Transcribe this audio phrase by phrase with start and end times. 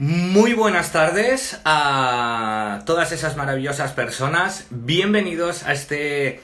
[0.00, 4.66] Muy buenas tardes a todas esas maravillosas personas.
[4.70, 6.40] Bienvenidos a este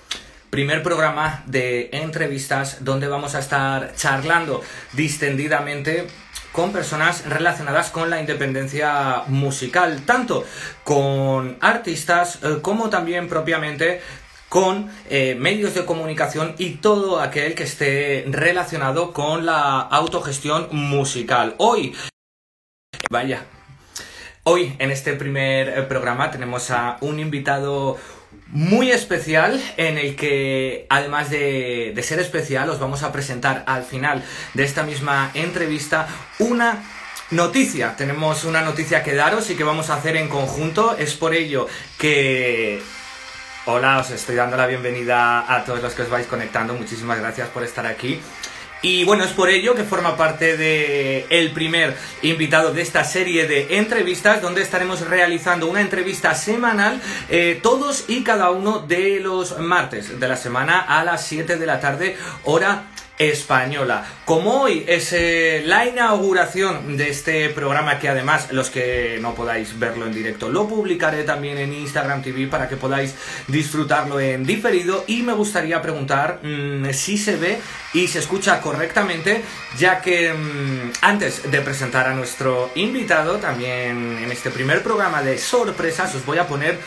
[0.50, 4.60] primer programa de entrevistas donde vamos a estar charlando
[4.94, 6.08] distendidamente
[6.50, 10.44] con personas relacionadas con la independencia musical, tanto
[10.82, 14.00] con artistas eh, como también propiamente
[14.48, 21.54] con eh, medios de comunicación y todo aquel que esté relacionado con la autogestión musical.
[21.58, 21.94] Hoy,
[23.14, 23.44] vaya,
[24.42, 27.96] hoy en este primer eh, programa tenemos a un invitado
[28.48, 33.84] muy especial en el que además de, de, ser especial os vamos a presentar al
[33.84, 36.08] final de esta misma entrevista
[36.40, 36.82] una
[37.30, 37.94] noticia.
[37.94, 40.96] Tenemos una noticia que daros y que vamos a hacer en conjunto.
[40.98, 42.82] Es por ello que
[43.66, 46.74] Hola, os estoy dando la bienvenida a todos los que os vais conectando.
[46.74, 48.20] Muchísimas gracias por estar aquí.
[48.84, 53.46] Y bueno, es por ello que forma parte de el primer invitado de esta serie
[53.46, 57.00] de entrevistas, donde estaremos realizando una entrevista semanal
[57.30, 61.64] eh, todos y cada uno de los martes de la semana a las 7 de
[61.64, 62.84] la tarde, hora
[63.18, 64.04] española.
[64.24, 69.78] Como hoy es eh, la inauguración de este programa que además los que no podáis
[69.78, 73.14] verlo en directo lo publicaré también en Instagram TV para que podáis
[73.46, 77.58] disfrutarlo en diferido y me gustaría preguntar mmm, si se ve
[77.92, 79.42] y se escucha correctamente
[79.78, 85.38] ya que mmm, antes de presentar a nuestro invitado también en este primer programa de
[85.38, 86.78] sorpresas os voy a poner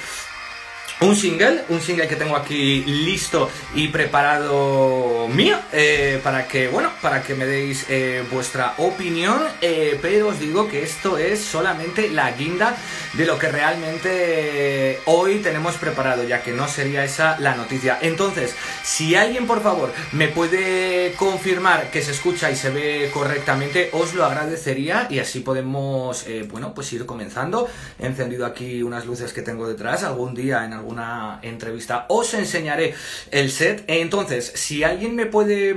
[1.02, 6.90] un single, un single que tengo aquí listo y preparado mío eh, para que, bueno,
[7.02, 12.09] para que me deis eh, vuestra opinión, eh, pero os digo que esto es solamente
[12.09, 12.75] la guinda
[13.14, 18.00] de lo que realmente hoy tenemos preparado, ya que no sería esa la noticia.
[18.02, 23.90] Entonces, si alguien por favor me puede confirmar que se escucha y se ve correctamente,
[23.92, 27.68] os lo agradecería y así podemos, bueno, pues ir comenzando.
[28.00, 32.33] He encendido aquí unas luces que tengo detrás, algún día en algún alguna entrevista, os
[32.33, 32.93] enseñaré
[33.31, 33.84] el set.
[33.88, 35.75] Entonces, si alguien me puede,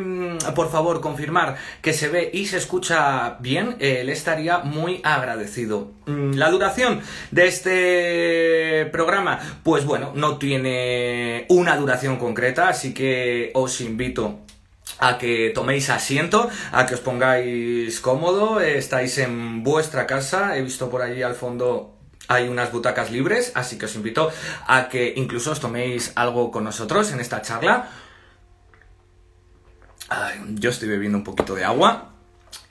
[0.55, 5.91] por favor, confirmar que se ve y se escucha bien, eh, le estaría muy agradecido.
[6.07, 7.01] La duración
[7.33, 14.41] de este programa, pues bueno, no tiene una duración concreta, así que os invito
[14.99, 20.89] a que toméis asiento, a que os pongáis cómodo, estáis en vuestra casa, he visto
[20.91, 22.00] por allí al fondo
[22.31, 24.31] hay unas butacas libres, así que os invito
[24.69, 27.91] a que incluso os toméis algo con nosotros en esta charla.
[30.55, 32.13] Yo estoy bebiendo un poquito de agua.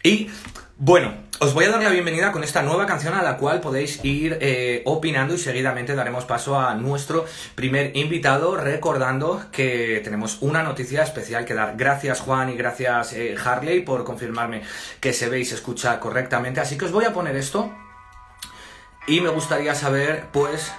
[0.02, 0.30] Y
[0.78, 4.00] bueno, os voy a dar la bienvenida con esta nueva canción a la cual podéis
[4.06, 10.64] ir eh, opinando y seguidamente daremos paso a nuestro primer invitado recordando que tenemos una
[10.64, 11.76] noticia especial que dar.
[11.76, 14.62] Gracias Juan y gracias eh, Harley por confirmarme
[15.02, 16.62] que se ve y se escucha correctamente.
[16.62, 17.74] Así que os voy a poner esto
[19.10, 20.72] y me gustaría saber, pues,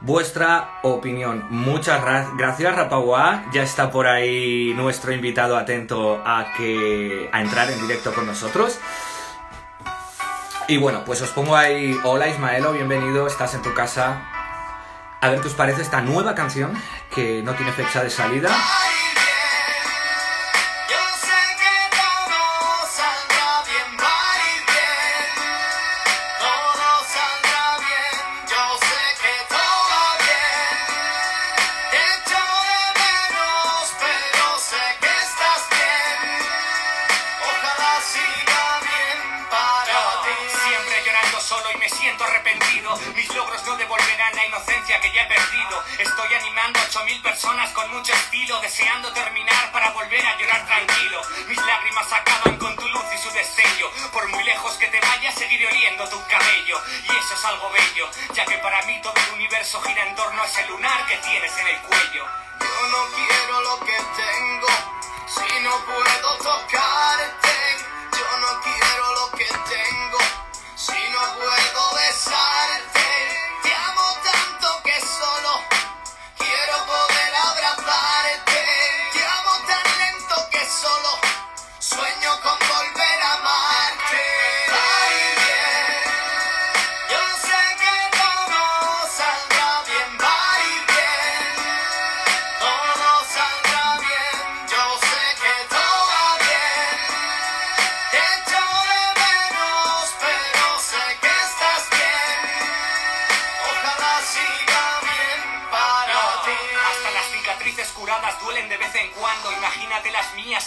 [0.00, 1.46] vuestra opinión.
[1.50, 2.02] Muchas
[2.36, 3.44] gracias, Rapagua.
[3.52, 8.80] Ya está por ahí nuestro invitado atento a que a entrar en directo con nosotros.
[10.66, 11.96] Y bueno, pues os pongo ahí.
[12.02, 14.20] Hola Ismaelo, bienvenido, estás en tu casa.
[15.20, 16.72] A ver qué os parece esta nueva canción
[17.14, 18.50] que no tiene fecha de salida.
[48.60, 51.20] Deseando terminar para volver a llorar tranquilo.
[51.48, 53.90] Mis lágrimas acaban con tu luz y su destello.
[54.12, 56.80] Por muy lejos que te vayas, seguiré oliendo tu cabello.
[57.08, 60.42] Y eso es algo bello, ya que para mí todo el universo gira en torno
[60.42, 62.26] a ese lunar que tienes en el cuello.
[62.60, 64.68] Yo no quiero lo que tengo,
[65.26, 67.55] si no puedo tocarte.
[71.38, 71.85] Si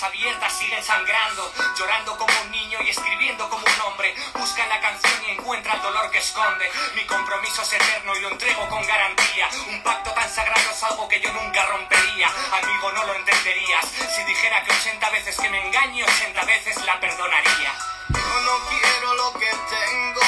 [0.04, 1.52] abiertas, siguen sangrando.
[1.78, 4.16] Llorando como un niño y escribiendo como un hombre.
[4.34, 6.70] Busca la canción y encuentra el dolor que esconde.
[6.96, 9.50] Mi compromiso es eterno y lo entrego con garantía.
[9.68, 12.28] Un pacto tan sagrado es algo que yo nunca rompería.
[12.28, 13.86] Amigo, no lo entenderías.
[14.16, 17.74] Si dijera que 80 veces que me engañe, 80 veces la perdonaría.
[18.10, 20.22] Yo no quiero lo que tengo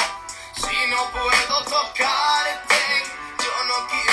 [0.54, 3.04] si no puedo tocarte.
[3.38, 4.11] Yo no quiero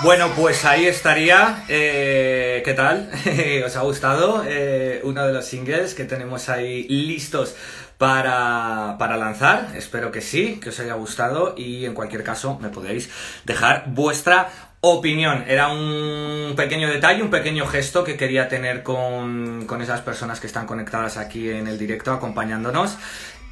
[0.00, 1.64] Bueno, pues ahí estaría.
[1.68, 3.10] Eh, ¿Qué tal?
[3.66, 4.44] ¿Os ha gustado?
[4.46, 7.56] Eh, uno de los singles que tenemos ahí listos
[7.98, 9.72] para, para lanzar.
[9.76, 13.10] Espero que sí, que os haya gustado y en cualquier caso me podéis
[13.44, 15.44] dejar vuestra opinión.
[15.48, 20.46] Era un pequeño detalle, un pequeño gesto que quería tener con, con esas personas que
[20.46, 22.96] están conectadas aquí en el directo acompañándonos.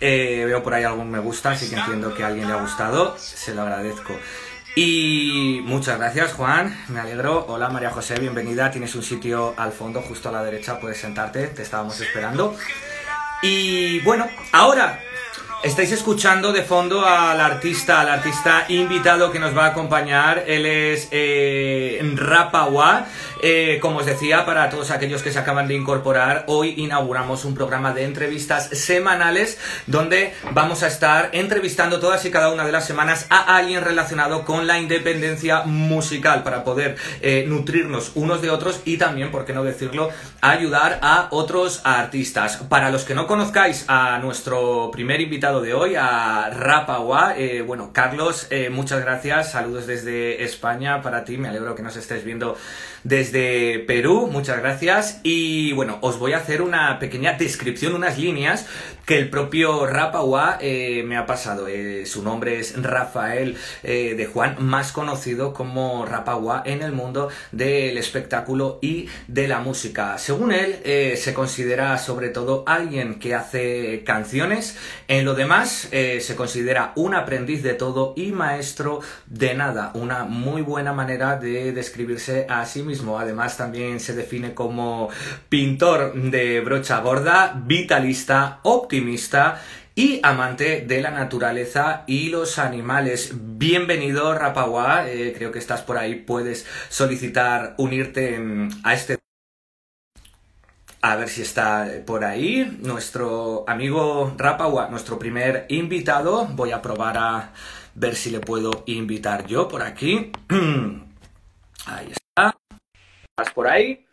[0.01, 2.61] Eh, veo por ahí algún me gusta, así que entiendo que a alguien le ha
[2.61, 3.17] gustado.
[3.19, 4.15] Se lo agradezco.
[4.75, 6.77] Y muchas gracias, Juan.
[6.89, 7.47] Me alegro.
[7.49, 8.71] Hola, María José, bienvenida.
[8.71, 10.79] Tienes un sitio al fondo, justo a la derecha.
[10.79, 11.47] Puedes sentarte.
[11.47, 12.55] Te estábamos esperando.
[13.41, 15.01] Y bueno, ahora
[15.63, 20.45] estáis escuchando de fondo al artista, al artista invitado que nos va a acompañar.
[20.47, 23.07] Él es eh, Rapawa.
[23.43, 27.55] Eh, como os decía, para todos aquellos que se acaban de incorporar, hoy inauguramos un
[27.55, 32.87] programa de entrevistas semanales donde vamos a estar entrevistando todas y cada una de las
[32.87, 38.81] semanas a alguien relacionado con la independencia musical para poder eh, nutrirnos unos de otros
[38.85, 40.11] y también, por qué no decirlo,
[40.41, 42.57] ayudar a otros artistas.
[42.69, 47.91] Para los que no conozcáis a nuestro primer invitado de hoy, a Rapawa, eh, bueno,
[47.93, 52.57] Carlos, eh, muchas gracias, saludos desde España para ti, me alegro que nos estés viendo
[53.05, 55.21] desde Perú, muchas gracias.
[55.23, 58.67] Y bueno, os voy a hacer una pequeña descripción, unas líneas
[59.07, 61.69] que el propio Rapawa eh, me ha pasado.
[61.69, 67.29] Eh, su nombre es Rafael eh, de Juan, más conocido como Rapawa en el mundo
[67.53, 70.19] del espectáculo y de la música.
[70.19, 70.77] Según él,
[71.17, 74.77] se considera sobre todo alguien que hace canciones.
[75.07, 79.93] En lo demás, se considera un aprendiz de todo y maestro de nada.
[79.95, 83.21] Una muy buena manera de describirse a sí mismo.
[83.21, 85.11] Además, también se define como
[85.49, 88.61] pintor de brocha gorda, vitalista,
[88.97, 89.61] optimista
[89.95, 93.33] y amante de la naturaleza y los animales.
[93.35, 95.09] Bienvenido, Rapawa.
[95.09, 96.15] Eh, creo que estás por ahí.
[96.15, 99.19] Puedes solicitar unirte mm, a este.
[101.03, 102.79] A ver si está por ahí.
[102.81, 106.47] Nuestro amigo Rapawa, nuestro primer invitado.
[106.47, 107.53] Voy a probar a
[107.95, 110.33] ver si le puedo invitar yo por aquí.
[111.87, 112.57] Ahí está.
[113.39, 114.06] ¿Estás por ahí?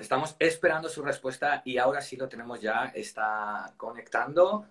[0.00, 2.90] Estamos esperando su respuesta y ahora sí lo tenemos ya.
[2.94, 4.66] Está conectando.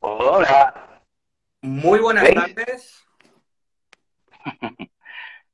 [0.00, 1.02] Hola,
[1.60, 3.06] Muy buenas tardes.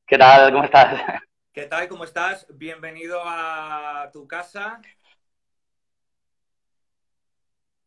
[0.06, 0.53] ¿qué tal?
[0.53, 1.23] ¿Cómo estás?
[1.53, 1.89] ¿Qué tal?
[1.89, 2.47] ¿Cómo estás?
[2.50, 4.81] Bienvenido a tu casa.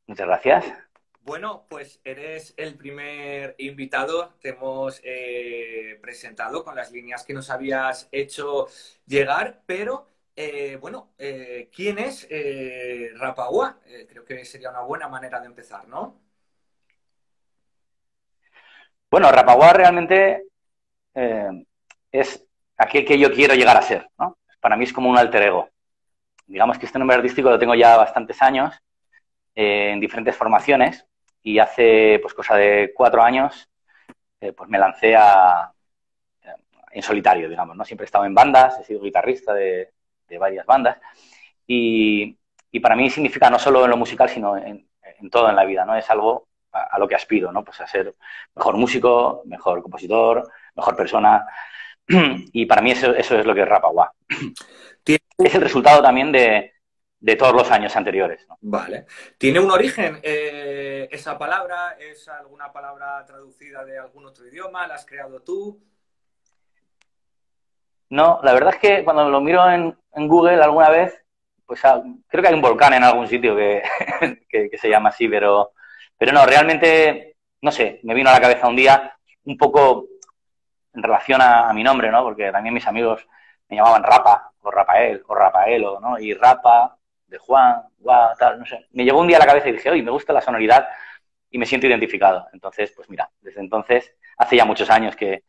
[0.07, 0.90] Muchas gracias.
[1.23, 4.33] Bueno, pues eres el primer invitado.
[4.41, 8.67] Te hemos eh, presentado con las líneas que nos habías hecho
[9.05, 12.27] llegar, pero eh, bueno, eh, ¿quién es
[13.15, 13.79] Rapaua?
[13.85, 16.19] Eh, creo que sería una buena manera de empezar, ¿no?
[19.09, 20.45] Bueno, Rapaguá realmente
[22.11, 24.37] es aquel que yo quiero llegar a ser, ¿no?
[24.61, 25.69] Para mí es como un alter ego.
[26.47, 28.73] Digamos que este nombre artístico lo tengo ya bastantes años,
[29.53, 31.05] en diferentes formaciones,
[31.43, 33.69] y hace pues cosa de cuatro años
[34.41, 35.71] eh, pues me lancé a,
[36.91, 37.85] en solitario, digamos, ¿no?
[37.85, 39.91] Siempre he estado en bandas, he sido guitarrista de,
[40.27, 40.97] de varias bandas,
[41.67, 42.37] y,
[42.71, 44.87] y para mí significa no solo en lo musical, sino en,
[45.19, 45.95] en todo en la vida, ¿no?
[45.95, 47.63] Es algo a, a lo que aspiro, ¿no?
[47.63, 48.15] Pues a ser
[48.55, 51.45] mejor músico, mejor compositor, mejor persona.
[52.53, 54.11] Y para mí eso, eso es lo que es Rapaguá.
[55.03, 56.73] Tiene- Es el resultado también de,
[57.21, 58.45] de todos los años anteriores.
[58.49, 58.57] ¿no?
[58.61, 59.05] Vale.
[59.37, 61.95] ¿Tiene un origen eh, esa palabra?
[61.99, 64.87] ¿Es alguna palabra traducida de algún otro idioma?
[64.87, 65.79] ¿La has creado tú?
[68.09, 71.23] No, la verdad es que cuando lo miro en, en Google alguna vez,
[71.65, 73.83] pues ah, creo que hay un volcán en algún sitio que,
[74.49, 75.71] que, que se llama así, pero,
[76.17, 80.07] pero no, realmente, no sé, me vino a la cabeza un día un poco
[80.93, 82.23] en relación a, a mi nombre, ¿no?
[82.23, 83.25] Porque también mis amigos
[83.69, 86.19] me llamaban Rapa, o Rafael, o Rafaelo, ¿no?
[86.19, 86.97] Y Rapa,
[87.31, 88.85] de Juan, guau, tal, no sé.
[88.91, 90.87] Me llegó un día a la cabeza y dije, oye, me gusta la sonoridad
[91.49, 92.47] y me siento identificado.
[92.53, 95.45] Entonces, pues mira, desde entonces, hace ya muchos años que,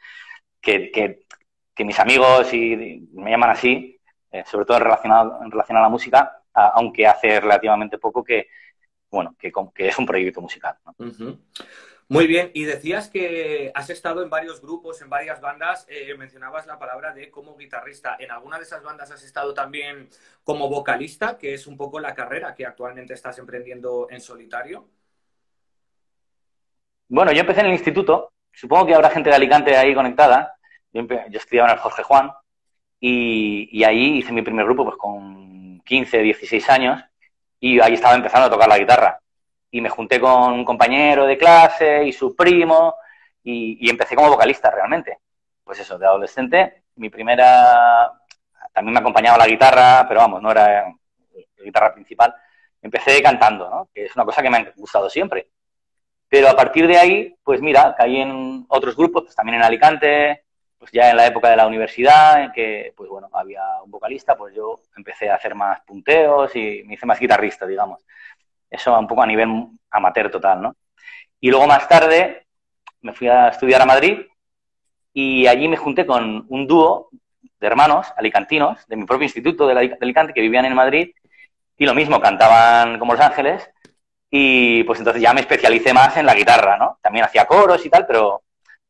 [0.60, 4.00] que, que, mis amigos y me llaman así
[4.32, 5.12] eh, sobre todo relación,
[5.44, 8.48] en relación a la música, aunque hace relativamente poco que,
[9.10, 10.76] bueno, que, es un proyecto musical.
[12.12, 16.66] Muy bien, y decías que has estado en varios grupos, en varias bandas, eh, mencionabas
[16.66, 18.18] la palabra de como guitarrista.
[18.20, 20.10] ¿En alguna de esas bandas has estado también
[20.44, 24.90] como vocalista, que es un poco la carrera que actualmente estás emprendiendo en solitario?
[27.08, 30.54] Bueno, yo empecé en el instituto, supongo que habrá gente de Alicante ahí conectada.
[30.92, 32.30] Yo, yo estudiaba en el Jorge Juan
[33.00, 37.02] y, y ahí hice mi primer grupo pues con 15, 16 años
[37.58, 39.21] y ahí estaba empezando a tocar la guitarra.
[39.72, 42.94] Y me junté con un compañero de clase y su primo
[43.42, 45.18] y, y empecé como vocalista realmente.
[45.64, 48.12] Pues eso, de adolescente, mi primera...
[48.72, 52.34] También me acompañaba la guitarra, pero vamos, no era la guitarra principal.
[52.80, 53.88] Empecé cantando, ¿no?
[53.92, 55.48] Que es una cosa que me ha gustado siempre.
[56.28, 60.44] Pero a partir de ahí, pues mira, caí en otros grupos, pues también en Alicante,
[60.78, 64.34] pues ya en la época de la universidad, en que, pues bueno, había un vocalista,
[64.34, 68.04] pues yo empecé a hacer más punteos y me hice más guitarrista, digamos.
[68.72, 69.48] Eso un poco a nivel
[69.90, 70.76] amateur total, ¿no?
[71.40, 72.46] Y luego más tarde
[73.02, 74.22] me fui a estudiar a Madrid
[75.12, 77.10] y allí me junté con un dúo
[77.60, 81.12] de hermanos alicantinos de mi propio instituto de, Alicante que vivían en Madrid
[81.76, 83.70] y lo mismo, cantaban como Los Ángeles
[84.30, 86.98] y pues entonces ya me especialicé más en la guitarra, ¿no?
[87.02, 88.42] También hacía coros y tal, pero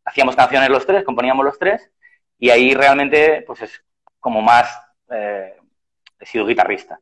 [0.04, 1.90] hacíamos canciones los tres, componíamos los tres,
[2.38, 3.84] y ahí realmente pues es
[4.20, 4.68] como más
[5.10, 5.56] eh,
[6.20, 7.00] he sido guitarrista.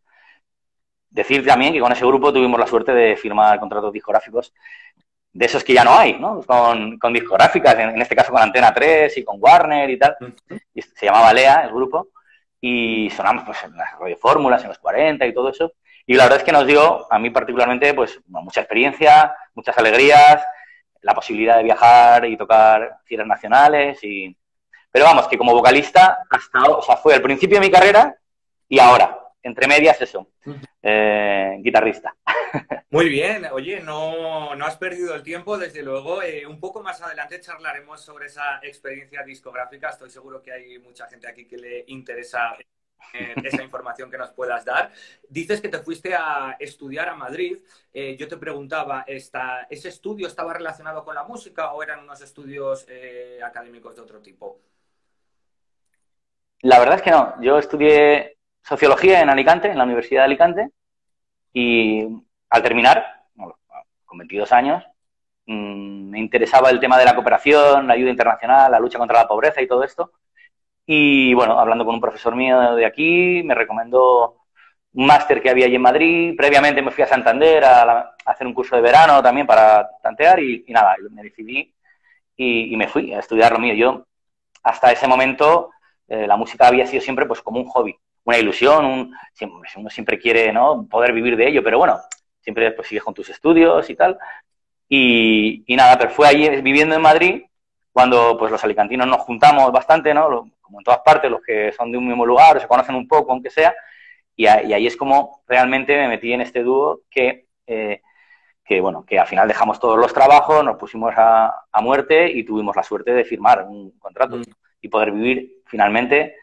[1.11, 4.55] Decir también que con ese grupo tuvimos la suerte de firmar contratos discográficos
[5.33, 6.43] de esos que ya no hay, ¿no?
[6.43, 10.17] Con, con discográficas, en, en este caso con Antena 3 y con Warner y tal.
[10.75, 12.09] Y se llamaba Lea el grupo
[12.61, 15.73] y sonamos pues en las radiofórmulas, en los 40 y todo eso.
[16.07, 20.43] Y la verdad es que nos dio, a mí particularmente, pues mucha experiencia, muchas alegrías,
[21.03, 24.37] la posibilidad de viajar y tocar giras nacionales y...
[24.93, 28.13] Pero vamos, que como vocalista, hasta, o sea, fue al principio de mi carrera
[28.69, 30.29] y ahora, entre medias eso,
[30.83, 32.15] eh, guitarrista.
[32.93, 36.23] Muy bien, oye, no, no has perdido el tiempo, desde luego.
[36.23, 39.91] Eh, un poco más adelante charlaremos sobre esa experiencia discográfica.
[39.91, 42.57] Estoy seguro que hay mucha gente aquí que le interesa
[43.15, 44.91] eh, esa información que nos puedas dar.
[45.29, 47.59] Dices que te fuiste a estudiar a Madrid.
[47.93, 52.21] Eh, yo te preguntaba, ¿esta, ¿ese estudio estaba relacionado con la música o eran unos
[52.23, 52.87] estudios
[53.45, 54.61] académicos de otro tipo?
[56.63, 57.41] La verdad es que no.
[57.41, 60.71] Yo estudié sociología en Alicante, en la Universidad de Alicante,
[61.53, 62.07] y
[62.51, 63.05] al terminar,
[64.05, 64.85] con 22 años,
[65.47, 69.29] mmm, me interesaba el tema de la cooperación, la ayuda internacional, la lucha contra la
[69.29, 70.13] pobreza y todo esto.
[70.87, 74.41] Y bueno, hablando con un profesor mío de aquí, me recomendó
[74.95, 76.35] un máster que había allí en Madrid.
[76.37, 80.65] Previamente me fui a Santander a, hacer un curso de verano también para tantear y,
[80.67, 81.73] y nada, me decidí
[82.37, 83.75] y, y, me fui a estudiar lo mío.
[83.75, 84.07] Yo,
[84.63, 85.71] hasta ese momento,
[86.09, 89.15] eh, la música había sido siempre pues como un hobby, una ilusión, un,
[89.77, 90.87] uno siempre quiere ¿no?
[90.89, 91.99] poder vivir de ello, pero bueno,
[92.41, 94.19] siempre pues sigues con tus estudios y tal.
[94.89, 97.43] Y, y nada, pero fue allí viviendo en Madrid
[97.93, 100.51] cuando pues los alicantinos nos juntamos bastante, ¿no?
[100.61, 103.33] Como en todas partes, los que son de un mismo lugar se conocen un poco,
[103.33, 103.75] aunque sea,
[104.37, 108.01] y, a, y ahí es como realmente me metí en este dúo que, eh,
[108.65, 112.45] que, bueno, que al final dejamos todos los trabajos, nos pusimos a, a muerte y
[112.45, 114.43] tuvimos la suerte de firmar un contrato mm.
[114.81, 116.37] y poder vivir finalmente,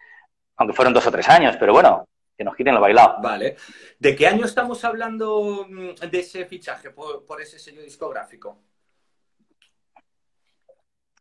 [0.57, 3.17] aunque fueron dos o tres años, pero bueno, que nos quiten lo bailado.
[3.21, 3.55] Vale.
[3.97, 8.59] ¿De qué año estamos hablando mm, de ese fichaje por, por ese sello discográfico?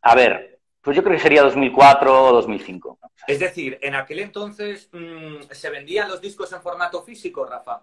[0.01, 2.99] A ver, pues yo creo que sería 2004 o 2005.
[3.27, 7.81] Es decir, en aquel entonces mmm, se vendían los discos en formato físico, Rafa.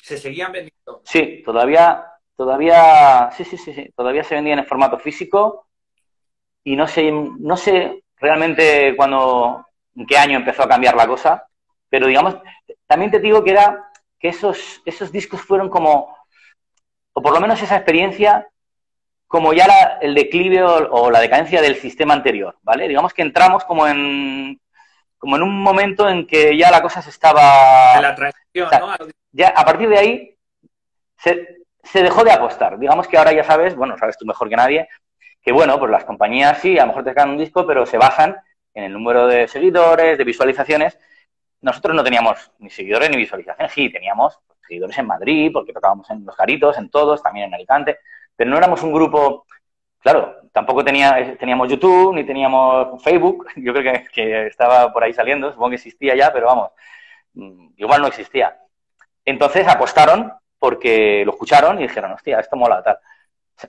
[0.00, 1.02] Se seguían vendiendo.
[1.04, 2.04] Sí, todavía,
[2.36, 5.66] todavía, sí, sí, sí, sí, todavía se vendían en formato físico
[6.62, 9.66] y no sé, no sé realmente cuándo,
[9.96, 11.46] en qué año empezó a cambiar la cosa,
[11.88, 12.36] pero digamos,
[12.86, 16.16] también te digo que era que esos, esos discos fueron como,
[17.12, 18.48] o por lo menos esa experiencia
[19.26, 22.86] como ya la, el declive o, o, la decadencia del sistema anterior, ¿vale?
[22.86, 24.60] Digamos que entramos como en,
[25.18, 28.00] como en un momento en que ya la cosa se estaba...
[28.00, 28.94] La o sea, ¿no?
[29.32, 30.38] Ya a partir de ahí
[31.16, 32.78] se, se, dejó de apostar.
[32.78, 34.88] Digamos que ahora ya sabes, bueno, sabes tú mejor que nadie,
[35.42, 37.98] que bueno, pues las compañías sí, a lo mejor te sacan un disco, pero se
[37.98, 38.36] basan
[38.74, 40.98] en el número de seguidores, de visualizaciones.
[41.60, 46.24] Nosotros no teníamos ni seguidores ni visualizaciones, sí, teníamos seguidores en Madrid, porque tocábamos en
[46.24, 47.98] Los Garitos, en todos, también en Alicante,
[48.36, 49.46] pero no éramos un grupo,
[50.00, 55.12] claro, tampoco tenía, teníamos YouTube, ni teníamos Facebook, yo creo que, que, estaba por ahí
[55.12, 56.70] saliendo, supongo que existía ya, pero vamos,
[57.34, 58.58] mm, igual no existía.
[59.24, 62.98] Entonces apostaron porque lo escucharon y dijeron, hostia, esto mola, tal.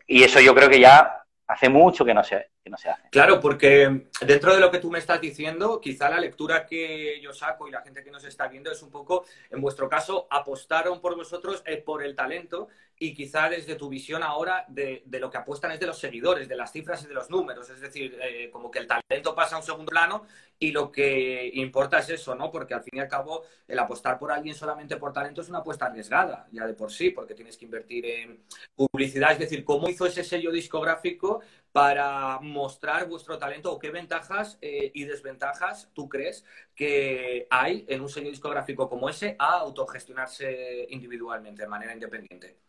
[0.07, 3.09] Y eso yo creo que ya hace mucho que no se, que no se hace.
[3.11, 7.31] Claro, porque dentro de lo que tú me estás diciendo, quizá la lectura que yo
[7.31, 10.99] saco y la gente que nos está viendo es un poco, en vuestro caso, apostaron
[10.99, 12.67] por vosotros eh, por el talento
[12.97, 16.55] y quizá desde tu visión ahora de, lo que apuestan es de los seguidores, de
[16.55, 17.69] las cifras y de los números.
[17.69, 20.25] Es decir, eh, como que el talento pasa a un segundo plano
[20.57, 22.49] y lo que importa es eso, ¿no?
[22.49, 25.59] Porque al fin y al cabo el apostar por alguien solamente por talento es una
[25.59, 28.43] apuesta arriesgada, ya de por sí, porque tienes que invertir en
[28.75, 29.33] publicidad.
[29.33, 31.41] Es decir, ¿cómo hizo ese sello discográfico
[31.75, 37.99] para mostrar vuestro talento o qué ventajas eh, y desventajas tú crees que hay en
[37.99, 42.59] un sello discográfico como ese a autogestionarse individualmente, de manera independiente?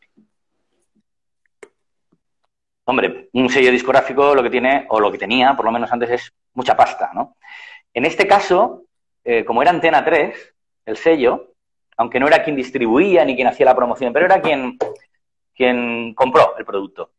[2.83, 6.11] Hombre, un sello discográfico lo que tiene, o lo que tenía, por lo menos antes,
[6.11, 7.37] es mucha pasta, ¿no?
[7.95, 8.87] En este caso,
[9.23, 11.53] eh, como era Antena 3, el sello,
[11.97, 14.77] aunque no era quien distribuía ni quien hacía la promoción, pero era quien,
[15.55, 17.13] quien compró el producto.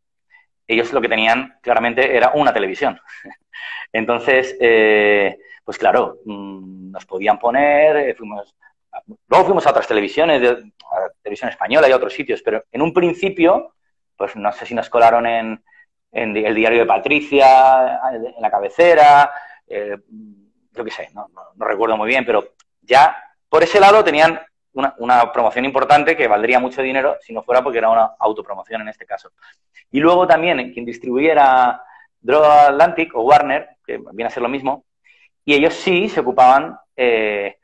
[0.67, 2.99] Ellos lo que tenían claramente era una televisión.
[3.93, 8.55] Entonces, eh, pues claro, mm, nos podían poner, eh, fuimos,
[9.27, 12.93] luego fuimos a otras televisiones, a televisión española y a otros sitios, pero en un
[12.93, 13.73] principio
[14.17, 15.63] pues no sé si nos colaron en,
[16.11, 19.31] el diario de Patricia, en la cabecera,
[19.67, 19.95] eh,
[20.71, 23.15] yo qué sé, no, no, recuerdo muy bien, pero ya
[23.47, 24.39] por ese lado tenían
[24.79, 28.81] una, una, promoción importante que valdría mucho dinero si no fuera porque era una autopromoción
[28.81, 29.31] en este caso.
[29.91, 31.81] Y luego también quien distribuyera
[32.19, 34.85] Droga Atlantic o Warner, que viene a ser lo mismo,
[35.45, 37.57] y ellos sí se ocupaban eh,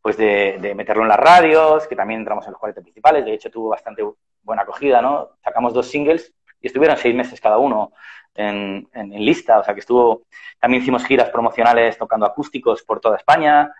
[0.00, 3.34] pues de, de, meterlo en las radios, que también entramos en los 40 principales, de
[3.34, 4.02] hecho tuvo bastante
[4.42, 5.30] buena acogida, ¿no?
[5.42, 7.92] Sacamos dos singles y estuvieron seis meses cada uno
[8.34, 10.22] en, en, en, lista, o sea que estuvo,
[10.58, 13.72] también hicimos giras promocionales tocando acústicos por toda España,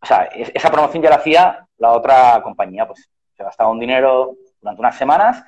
[0.00, 4.36] o sea, esa promoción ya la hacía la otra compañía, pues se gastaba un dinero
[4.60, 5.44] durante unas semanas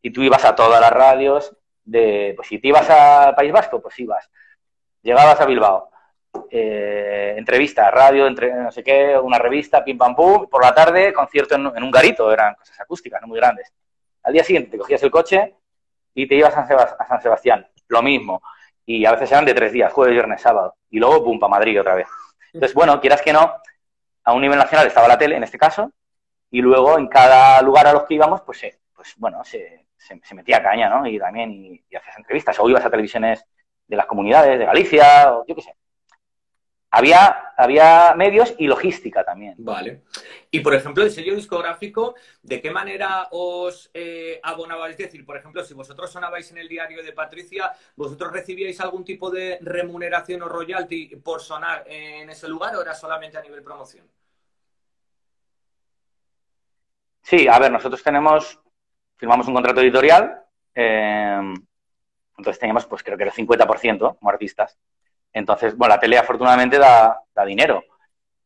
[0.00, 3.80] y tú ibas a todas las radios de, pues si te ibas al País Vasco,
[3.80, 4.30] pues ibas,
[5.02, 5.90] llegabas a Bilbao,
[6.50, 11.12] eh, entrevista, radio, entre, no sé qué, una revista, pim pam pum, por la tarde
[11.12, 13.72] concierto en, un garito, eran cosas acústicas, no muy grandes.
[14.22, 15.56] Al día siguiente te cogías el coche
[16.14, 18.42] y te ibas a San, a San Sebastián, lo mismo.
[18.84, 20.74] Y a veces eran de tres días, jueves, viernes, sábado.
[20.90, 22.08] Y luego, pum, para Madrid otra vez.
[22.52, 23.54] Entonces, bueno, quieras que no,
[24.24, 25.92] a un nivel nacional estaba la tele, en este caso,
[26.50, 30.20] y luego en cada lugar a los que íbamos, pues, se, pues bueno, se, se,
[30.22, 31.06] se metía caña, ¿no?
[31.06, 33.44] Y también, y, y hacías entrevistas, o ibas a televisiones
[33.86, 35.74] de las comunidades, de Galicia, o yo qué sé.
[36.90, 39.54] Había, había medios y logística también.
[39.58, 40.02] Vale.
[40.54, 44.92] Y, por ejemplo, el sello discográfico, ¿de qué manera os eh, abonabais?
[44.92, 49.02] Es decir, por ejemplo, si vosotros sonabais en el diario de Patricia, ¿vosotros recibíais algún
[49.02, 53.62] tipo de remuneración o royalty por sonar en ese lugar o era solamente a nivel
[53.62, 54.06] promoción?
[57.22, 58.60] Sí, a ver, nosotros tenemos,
[59.16, 60.38] firmamos un contrato editorial,
[60.74, 61.54] eh,
[62.36, 64.78] entonces teníamos, pues creo que el 50% como artistas.
[65.32, 67.82] Entonces, bueno, la tele afortunadamente da, da, dinero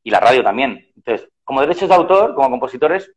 [0.04, 0.92] y la radio también.
[0.94, 3.10] Entonces, como derechos de autor, como compositores,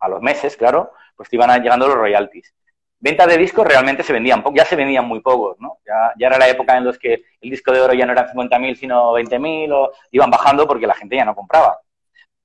[0.00, 2.52] a los meses, claro, pues te iban llegando los royalties.
[2.98, 5.78] Venta de discos realmente se vendían, ya se vendían muy pocos, ¿no?
[5.86, 8.74] Ya, era la época en los que el disco de oro ya no eran 50.000,
[8.76, 11.78] sino 20.000, o iban bajando porque la gente ya no compraba.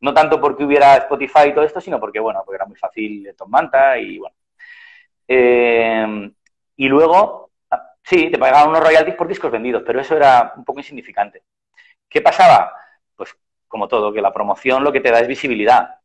[0.02, 3.34] No tanto porque hubiera Spotify y todo esto, sino porque, bueno, porque era muy fácil
[3.38, 4.36] Tom Manta y, bueno.
[5.28, 6.32] Eh,
[6.78, 7.49] y luego,
[8.10, 11.43] Sí, te pagaban unos royalties por discos vendidos, pero eso era un poco insignificante.
[12.10, 12.73] ¿Qué pasaba?
[13.69, 16.01] Como todo, que la promoción lo que te da es visibilidad.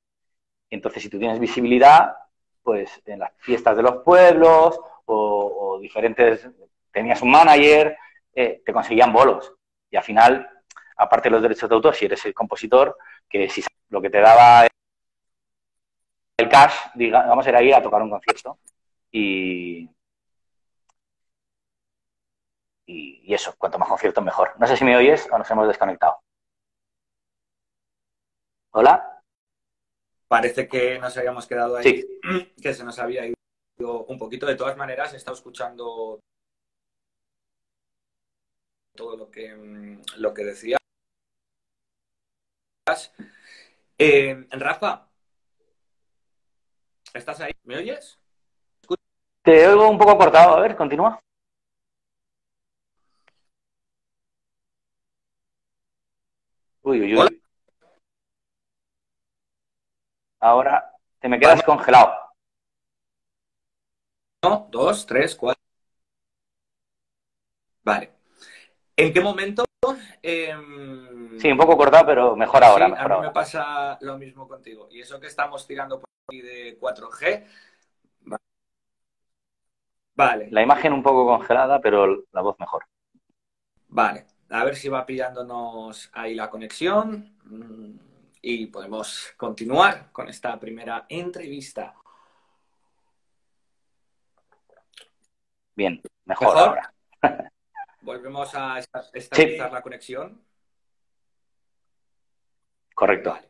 [0.71, 2.15] Entonces, si tú tienes visibilidad,
[2.63, 6.49] pues en las fiestas de los pueblos o, o diferentes,
[6.93, 7.97] tenías un manager,
[8.35, 9.53] eh, te conseguían bolos.
[9.91, 10.49] Y al final,
[10.97, 12.97] aparte de los derechos de autor, si eres el compositor,
[13.29, 14.67] que si lo que te daba
[16.37, 18.59] el cash, digamos, era ir a tocar un concierto.
[19.11, 19.89] Y,
[22.87, 24.55] y, y, eso, cuanto más conciertos mejor.
[24.59, 26.24] No sé si me oyes o nos hemos desconectado.
[28.77, 29.23] ¿Hola?
[30.27, 32.21] Parece que nos habíamos quedado ahí, sí.
[32.61, 34.47] que se nos había ido un poquito.
[34.47, 36.19] De todas maneras, he estado escuchando
[38.97, 40.81] todo lo que, lo que decías.
[43.97, 45.09] Eh, Rafa,
[47.13, 47.53] ¿estás ahí?
[47.63, 48.19] ¿Me oyes?
[49.43, 50.57] Te oigo un poco cortado.
[50.57, 51.21] A ver, continúa.
[56.83, 57.21] Uy, uy, uy.
[57.21, 57.44] Hola.
[60.45, 62.13] Ahora te me quedas congelado.
[64.43, 65.59] Uno, dos, tres, cuatro.
[67.83, 68.13] Vale.
[68.95, 69.65] ¿En qué momento?
[70.23, 70.55] Eh...
[71.39, 72.85] Sí, un poco cortado, pero mejor ahora.
[72.85, 73.29] Sí, mejor a mí ahora.
[73.29, 74.87] me pasa lo mismo contigo.
[74.91, 77.47] Y eso que estamos tirando por aquí de 4G.
[80.15, 80.49] Vale.
[80.51, 82.85] La imagen un poco congelada, pero la voz mejor.
[83.89, 88.14] Vale, a ver si va pillándonos ahí la conexión mm,
[88.47, 91.95] y podemos continuar con esta primera entrevista.
[95.75, 96.69] Bien, mejor, ¿Mejor?
[96.69, 96.95] ahora.
[98.03, 100.45] Volvemos a esta- estabilizar la conexión.
[102.95, 103.31] Correcto.
[103.31, 103.49] Vale.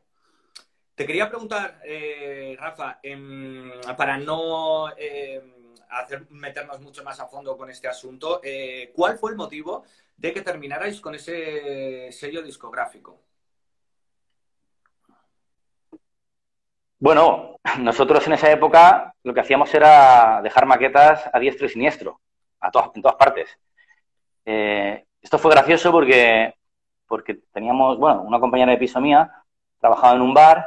[0.95, 4.87] Te quería preguntar, eh, Rafa, em, para no
[5.91, 9.85] hacer, meternos mucho más a fondo con este asunto, eh, ¿cuál fue el motivo
[10.17, 13.21] de que terminarais con ese sello discográfico?
[16.99, 22.21] Bueno, nosotros en esa época lo que hacíamos era dejar maquetas a diestro y siniestro,
[22.61, 23.59] a todas, en todas partes.
[24.45, 26.55] Eh, esto fue gracioso porque,
[27.07, 29.31] porque teníamos, bueno, una compañera de piso mía
[29.81, 30.67] trabajaba en un bar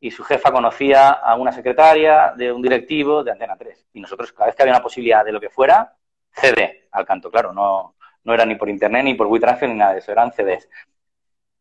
[0.00, 3.86] y su jefa conocía a una secretaria de un directivo de Antena 3.
[3.92, 5.94] Y nosotros, cada vez que había una posibilidad de lo que fuera,
[6.30, 7.94] CD al canto, claro, no,
[8.24, 10.68] no era ni por internet, ni por WeTransfer, ni nada de eso, eran CDs.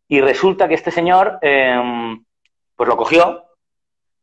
[0.08, 2.18] Y resulta que este señor, eh,
[2.76, 3.51] pues lo cogió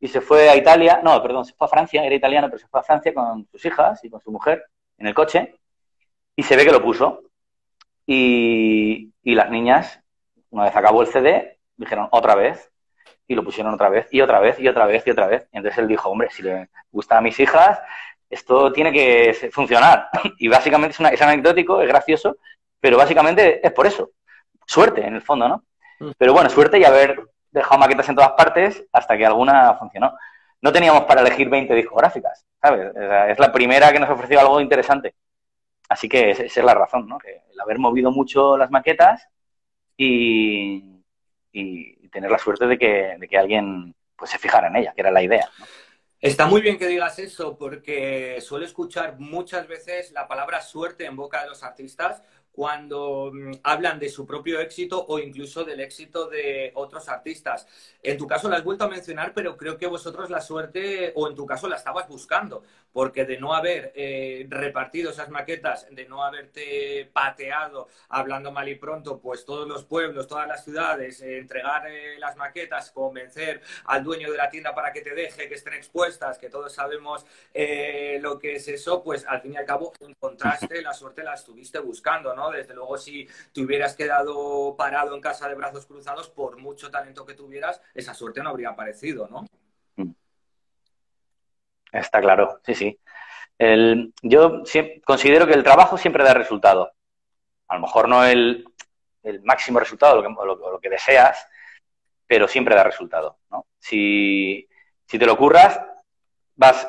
[0.00, 2.68] y se fue a Italia, no, perdón, se fue a Francia, era italiano, pero se
[2.68, 4.64] fue a Francia con sus hijas y con su mujer
[4.98, 5.56] en el coche
[6.36, 7.22] y se ve que lo puso.
[8.06, 10.00] Y, y las niñas,
[10.50, 12.70] una vez acabó el CD, dijeron otra vez
[13.26, 15.48] y lo pusieron otra vez y otra vez y otra vez y otra vez.
[15.52, 17.78] Y entonces él dijo, hombre, si le gusta a mis hijas,
[18.30, 20.08] esto tiene que funcionar.
[20.38, 22.38] Y básicamente es, una- es anecdótico, es gracioso,
[22.80, 24.12] pero básicamente es por eso.
[24.66, 25.64] Suerte, en el fondo, ¿no?
[26.00, 26.10] Mm.
[26.16, 30.16] Pero bueno, suerte y haber dejado maquetas en todas partes hasta que alguna funcionó.
[30.60, 32.92] No teníamos para elegir 20 discográficas, ¿sabes?
[33.28, 35.14] Es la primera que nos ofreció algo interesante.
[35.88, 37.18] Así que esa es la razón, ¿no?
[37.24, 39.26] El haber movido mucho las maquetas
[39.96, 41.02] y,
[41.52, 45.00] y tener la suerte de que, de que alguien pues se fijara en ella, que
[45.00, 45.48] era la idea.
[46.20, 51.14] Está muy bien que digas eso porque suelo escuchar muchas veces la palabra suerte en
[51.14, 52.24] boca de los artistas
[52.58, 57.68] cuando mm, hablan de su propio éxito o incluso del éxito de otros artistas.
[58.02, 61.28] En tu caso la has vuelto a mencionar, pero creo que vosotros la suerte, o
[61.28, 66.08] en tu caso la estabas buscando, porque de no haber eh, repartido esas maquetas, de
[66.08, 71.38] no haberte pateado, hablando mal y pronto, pues todos los pueblos, todas las ciudades, eh,
[71.38, 75.54] entregar eh, las maquetas, convencer al dueño de la tienda para que te deje, que
[75.54, 79.64] estén expuestas, que todos sabemos eh, lo que es eso, pues al fin y al
[79.64, 79.92] cabo
[80.44, 82.50] la suerte, la estuviste buscando, ¿no?
[82.50, 87.24] Desde luego, si te hubieras quedado parado en casa de brazos cruzados, por mucho talento
[87.24, 89.46] que tuvieras, esa suerte no habría aparecido, ¿no?
[91.92, 92.98] Está claro, sí, sí.
[94.22, 94.62] Yo
[95.04, 96.92] considero que el trabajo siempre da resultado.
[97.66, 98.64] A lo mejor no el,
[99.42, 101.48] máximo resultado, lo que, lo, lo que deseas,
[102.26, 103.38] pero siempre da resultado.
[103.50, 103.66] ¿no?
[103.78, 104.68] Si,
[105.06, 105.80] si te lo curras,
[106.54, 106.88] vas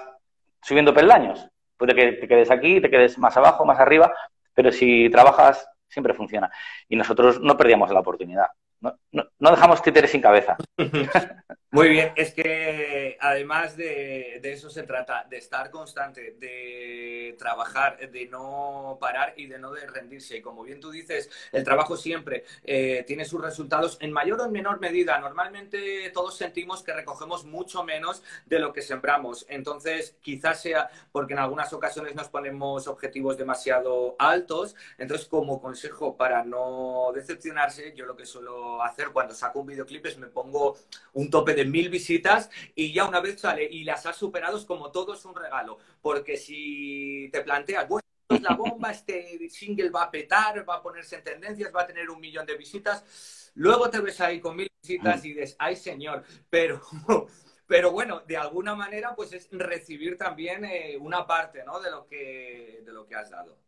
[0.62, 1.48] subiendo peldaños.
[1.80, 4.14] Puede que te quedes aquí, te quedes más abajo, más arriba,
[4.54, 6.52] pero si trabajas, siempre funciona.
[6.90, 8.48] Y nosotros no perdíamos la oportunidad.
[8.82, 8.98] No,
[9.40, 10.56] no, dejamos títeres sin cabeza.
[11.72, 18.10] Muy bien, es que además de, de, eso se trata, de estar constante, de trabajar,
[18.10, 20.38] de no parar y de no rendirse.
[20.38, 24.46] Y como bien tú dices, el trabajo siempre eh, tiene sus resultados en mayor o
[24.46, 25.20] en menor medida.
[25.20, 29.46] Normalmente todos sentimos que recogemos mucho menos de lo que sembramos.
[29.50, 34.76] Entonces, quizás sea porque en algunas ocasiones nos ponemos objetivos demasiado altos.
[34.98, 40.06] Entonces, como consejo para no decepcionarse, yo lo que suelo hacer cuando saco un videoclip
[40.06, 40.78] es me pongo
[41.14, 44.66] un tope de mil visitas y ya una vez sale y las has superado es
[44.66, 45.78] como todo es un regalo.
[46.02, 50.82] Porque si te planteas, bueno, es la bomba, este single va a petar, va a
[50.82, 54.56] ponerse en tendencias, va a tener un millón de visitas, luego te ves ahí con
[54.56, 56.82] mil visitas y dices, ay señor, pero...
[57.70, 61.80] Pero bueno, de alguna manera, pues es recibir también eh, una parte ¿no?
[61.80, 63.60] de, lo que, de lo que has dado.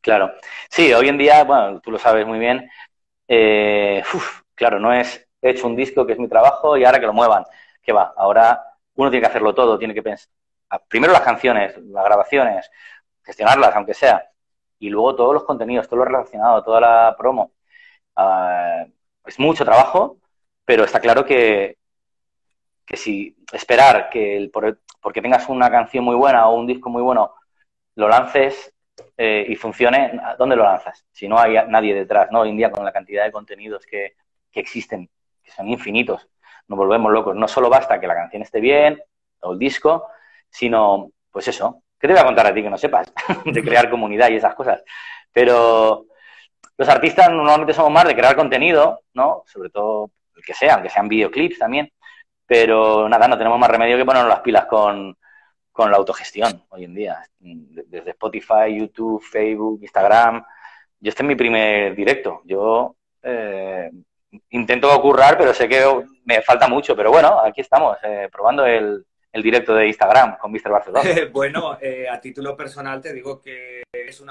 [0.00, 0.32] Claro.
[0.70, 2.70] Sí, hoy en día, bueno, tú lo sabes muy bien,
[3.28, 4.02] eh,
[4.54, 7.12] claro, no es he hecho un disco que es mi trabajo y ahora que lo
[7.12, 7.44] muevan.
[7.82, 8.12] ¿Qué va?
[8.16, 8.62] Ahora
[8.96, 10.28] uno tiene que hacerlo todo, tiene que pensar.
[10.88, 12.70] Primero las canciones, las grabaciones,
[13.24, 14.30] gestionarlas, aunque sea.
[14.80, 17.52] Y luego todos los contenidos, todo lo relacionado, toda la promo.
[18.16, 18.86] Uh,
[19.26, 20.18] es mucho trabajo,
[20.64, 21.78] pero está claro que,
[22.86, 26.88] que si esperar que el, por, porque tengas una canción muy buena o un disco
[26.90, 27.34] muy bueno,
[27.96, 28.74] lo lances
[29.16, 31.04] eh, y funcione, ¿dónde lo lanzas?
[31.12, 32.40] Si no hay nadie detrás, ¿no?
[32.40, 34.14] Hoy en día con la cantidad de contenidos que,
[34.50, 35.08] que existen,
[35.42, 36.28] que son infinitos,
[36.68, 37.34] nos volvemos locos.
[37.34, 39.02] No solo basta que la canción esté bien
[39.40, 40.08] o el disco,
[40.50, 43.12] sino, pues eso, ¿qué te voy a contar a ti que no sepas?
[43.44, 44.82] de crear comunidad y esas cosas.
[45.32, 46.06] Pero
[46.76, 49.42] los artistas normalmente somos más de crear contenido, ¿no?
[49.46, 51.90] Sobre todo el que sea, aunque sean videoclips también.
[52.46, 55.16] Pero nada, no tenemos más remedio que ponernos las pilas con,
[55.78, 57.24] con la autogestión hoy en día.
[57.38, 60.44] Desde Spotify, YouTube, Facebook, Instagram.
[60.98, 62.42] Yo este es mi primer directo.
[62.44, 63.88] Yo eh,
[64.50, 65.84] intento currar, pero sé que
[66.24, 66.96] me falta mucho.
[66.96, 69.06] Pero bueno, aquí estamos, eh, probando el,
[69.38, 70.70] el directo de Instagram con Mr.
[70.70, 71.08] Barcelona.
[71.32, 74.30] bueno, eh, a título personal te digo que es un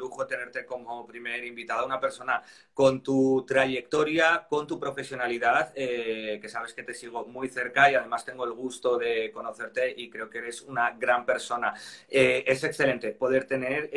[0.00, 2.42] lujo tenerte como primer invitado, una persona
[2.72, 7.94] con tu trayectoria, con tu profesionalidad, eh, que sabes que te sigo muy cerca y
[7.94, 11.74] además tengo el gusto de conocerte y creo que eres una gran persona.
[12.08, 13.90] Eh, es excelente poder tener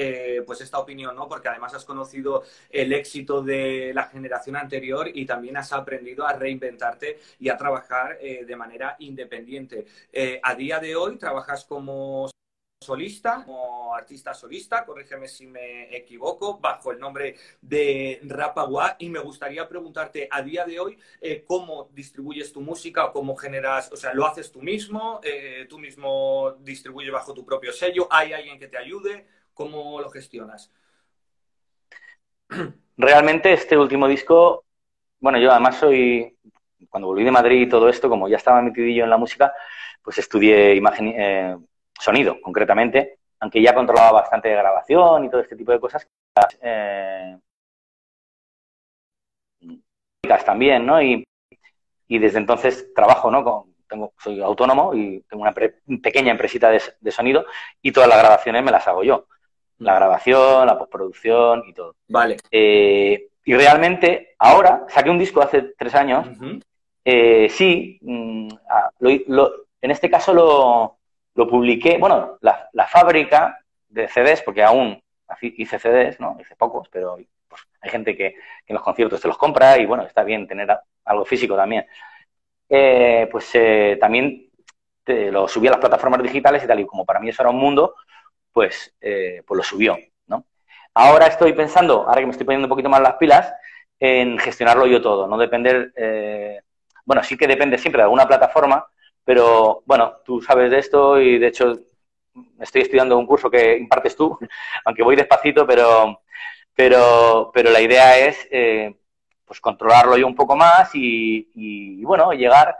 [0.46, 1.28] pues esta opinión, ¿no?
[1.28, 6.34] Porque además has conocido el éxito de la generación anterior y también has aprendido a
[6.34, 9.86] reinventarte y a trabajar de manera independiente
[10.50, 12.28] a día de hoy trabajas como
[12.82, 19.20] solista, como artista solista, corrígeme si me equivoco, bajo el nombre de Rapagua y me
[19.20, 23.96] gustaría preguntarte a día de hoy eh, cómo distribuyes tu música o cómo generas, o
[23.96, 28.58] sea, lo haces tú mismo, eh, tú mismo distribuyes bajo tu propio sello, hay alguien
[28.58, 30.72] que te ayude, ¿cómo lo gestionas?
[32.98, 34.66] Realmente este último disco,
[35.20, 36.36] bueno, yo además soy,
[36.90, 39.54] cuando volví de Madrid y todo esto, como ya estaba metidillo en la música,
[40.02, 41.58] pues estudié imagen, eh,
[42.00, 46.08] sonido, concretamente, aunque ya controlaba bastante de grabación y todo este tipo de cosas.
[46.62, 47.38] Eh,
[50.46, 51.02] también, ¿no?
[51.02, 51.26] Y,
[52.08, 53.68] desde entonces trabajo, ¿no?
[53.88, 57.46] tengo, soy autónomo y tengo una pequeña empresita de, sonido
[57.82, 59.28] y todas las grabaciones me las hago yo.
[59.80, 61.96] La grabación, la postproducción y todo.
[62.08, 62.38] Vale.
[62.52, 66.28] Eh, y realmente, ahora, saqué un disco hace tres años.
[67.50, 70.98] sí, mm, ah, lo, en este caso lo,
[71.36, 75.02] lo publiqué, bueno, la, la, fábrica de CDs, porque aún
[75.42, 76.38] hice CDs, ¿no?
[76.40, 78.36] Hice pocos, pero pues, hay gente que,
[78.68, 80.70] en los conciertos te los compra y bueno, está bien tener
[81.06, 81.86] algo físico también.
[82.68, 84.46] Eh, pues eh, también
[85.06, 87.58] lo subí a las plataformas digitales y tal, y como para mí eso era un
[87.58, 87.96] mundo,
[88.52, 90.46] pues, eh, pues lo subió, ¿no?
[90.94, 93.52] Ahora estoy pensando, ahora que me estoy poniendo un poquito más las pilas,
[94.00, 95.92] en gestionarlo yo todo, no depender,
[97.06, 98.86] bueno, sí que depende siempre de alguna plataforma,
[99.24, 101.80] pero bueno, tú sabes de esto y de hecho
[102.60, 104.38] estoy estudiando un curso que impartes tú,
[104.86, 106.22] aunque voy despacito, pero,
[106.74, 108.96] pero, pero la idea es eh,
[109.50, 112.78] pues controlarlo yo un poco más y, bueno, llegar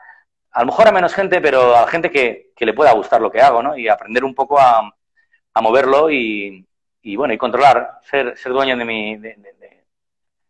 [0.52, 3.42] a lo mejor a menos gente, pero a gente que, le pueda gustar lo que
[3.42, 3.78] hago, ¿no?
[3.78, 4.94] Y aprender un poco a,
[5.62, 6.66] moverlo y,
[7.18, 9.16] bueno, y controlar, ser, ser dueño de mi...
[9.16, 9.20] o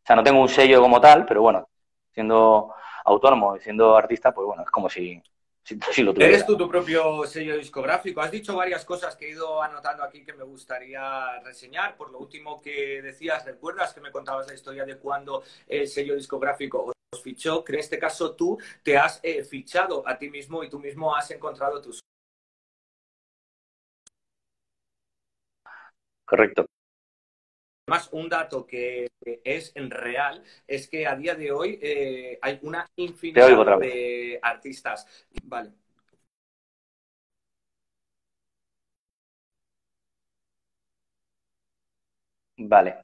[0.05, 1.67] sea, no tengo un sello como tal, pero bueno,
[2.13, 2.73] siendo
[3.05, 5.21] autónomo y siendo artista, pues bueno, es como si
[6.25, 8.21] Eres tú tu propio sello discográfico.
[8.21, 11.95] Has dicho varias cosas que he ido anotando aquí que me gustaría reseñar.
[11.97, 16.15] Por lo último que decías, ¿recuerdas que me contabas la historia de cuando el sello
[16.15, 17.63] discográfico os fichó?
[17.63, 21.15] Que en este caso tú te has eh, fichado a ti mismo y tú mismo
[21.15, 21.99] has encontrado tus.
[26.25, 26.65] Correcto.
[27.89, 29.09] Además, un dato que
[29.43, 35.07] es real es que a día de hoy eh, hay una infinidad de artistas.
[35.43, 35.71] Vale.
[42.57, 42.97] Vale.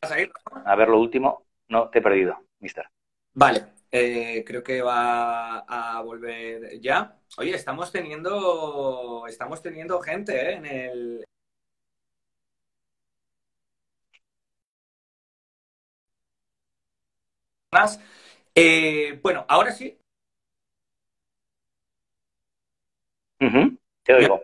[0.00, 0.32] ¿Vas a ir?
[0.64, 1.46] A ver lo último.
[1.68, 2.88] No, te he perdido, mister.
[3.34, 3.62] Vale,
[3.92, 7.20] eh, creo que va a volver ya.
[7.38, 11.24] Oye, estamos teniendo, estamos teniendo gente eh, en el,
[18.54, 19.98] Eh, bueno, ahora sí.
[24.04, 24.42] Te oigo.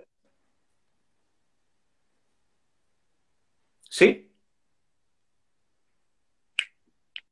[3.91, 4.31] ¿Sí?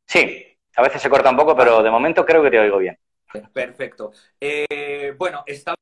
[0.07, 2.99] Sí, a veces se corta un poco, pero de momento creo que te oigo bien.
[3.53, 4.13] Perfecto.
[4.41, 5.77] Eh, bueno, estaba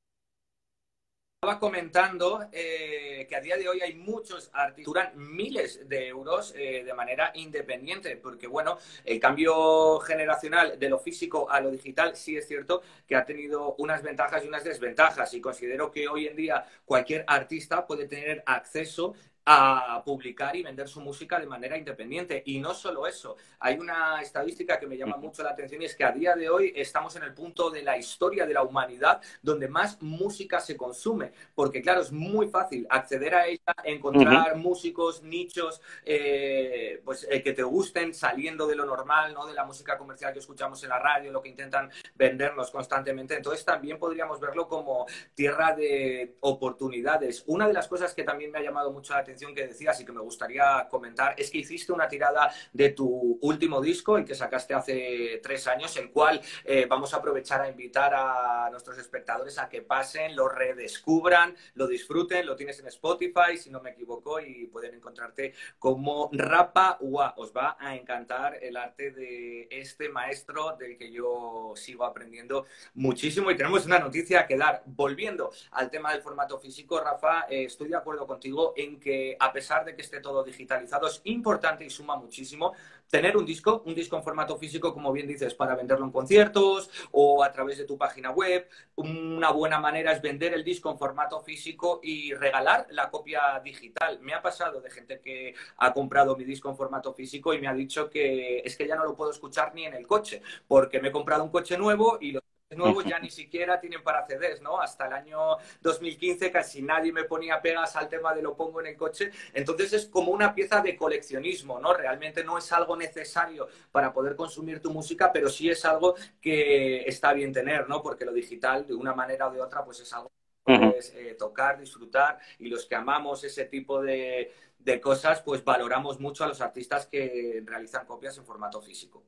[1.44, 6.84] estaba comentando eh, que a día de hoy hay muchos artistas miles de euros eh,
[6.84, 12.34] de manera independiente, porque bueno, el cambio generacional de lo físico a lo digital sí
[12.34, 16.36] es cierto que ha tenido unas ventajas y unas desventajas y considero que hoy en
[16.36, 19.14] día cualquier artista puede tener acceso
[19.46, 22.42] a publicar y vender su música de manera independiente.
[22.46, 25.94] Y no solo eso, hay una estadística que me llama mucho la atención y es
[25.94, 29.20] que a día de hoy estamos en el punto de la historia de la humanidad
[29.42, 35.22] donde más música se consume, porque claro, es muy fácil acceder a ella, encontrar músicos,
[35.22, 39.46] nichos, eh, pues eh, que te gusten saliendo de lo normal, ¿no?
[39.46, 43.36] De la música comercial que escuchamos en la radio, lo que intentan vendernos constantemente.
[43.36, 47.44] Entonces también podríamos verlo como tierra de oportunidades.
[47.46, 50.00] Una de las cosas que también me ha llamado mucho la atención atención que decías
[50.00, 54.24] y que me gustaría comentar es que hiciste una tirada de tu último disco, el
[54.24, 58.96] que sacaste hace tres años, el cual eh, vamos a aprovechar a invitar a nuestros
[58.98, 63.90] espectadores a que pasen, lo redescubran, lo disfruten, lo tienes en Spotify, si no me
[63.90, 67.34] equivoco, y pueden encontrarte como Rapa Ua.
[67.36, 73.50] Os va a encantar el arte de este maestro del que yo sigo aprendiendo muchísimo
[73.50, 74.82] y tenemos una noticia que dar.
[74.86, 79.52] Volviendo al tema del formato físico, Rafa, eh, estoy de acuerdo contigo en que a
[79.52, 82.72] pesar de que esté todo digitalizado, es importante y suma muchísimo
[83.08, 86.90] tener un disco, un disco en formato físico, como bien dices, para venderlo en conciertos
[87.12, 88.68] o a través de tu página web.
[88.96, 94.20] Una buena manera es vender el disco en formato físico y regalar la copia digital.
[94.20, 97.68] Me ha pasado de gente que ha comprado mi disco en formato físico y me
[97.68, 101.00] ha dicho que es que ya no lo puedo escuchar ni en el coche, porque
[101.00, 102.40] me he comprado un coche nuevo y lo
[102.76, 104.80] nuevos ya ni siquiera tienen para CDs, ¿no?
[104.80, 108.88] Hasta el año 2015 casi nadie me ponía pegas al tema de lo pongo en
[108.88, 109.30] el coche.
[109.52, 111.94] Entonces es como una pieza de coleccionismo, ¿no?
[111.94, 117.02] Realmente no es algo necesario para poder consumir tu música, pero sí es algo que
[117.06, 118.02] está bien tener, ¿no?
[118.02, 120.30] Porque lo digital, de una manera o de otra, pues es algo
[120.66, 125.64] que puedes eh, tocar, disfrutar y los que amamos ese tipo de, de cosas, pues
[125.64, 129.24] valoramos mucho a los artistas que realizan copias en formato físico.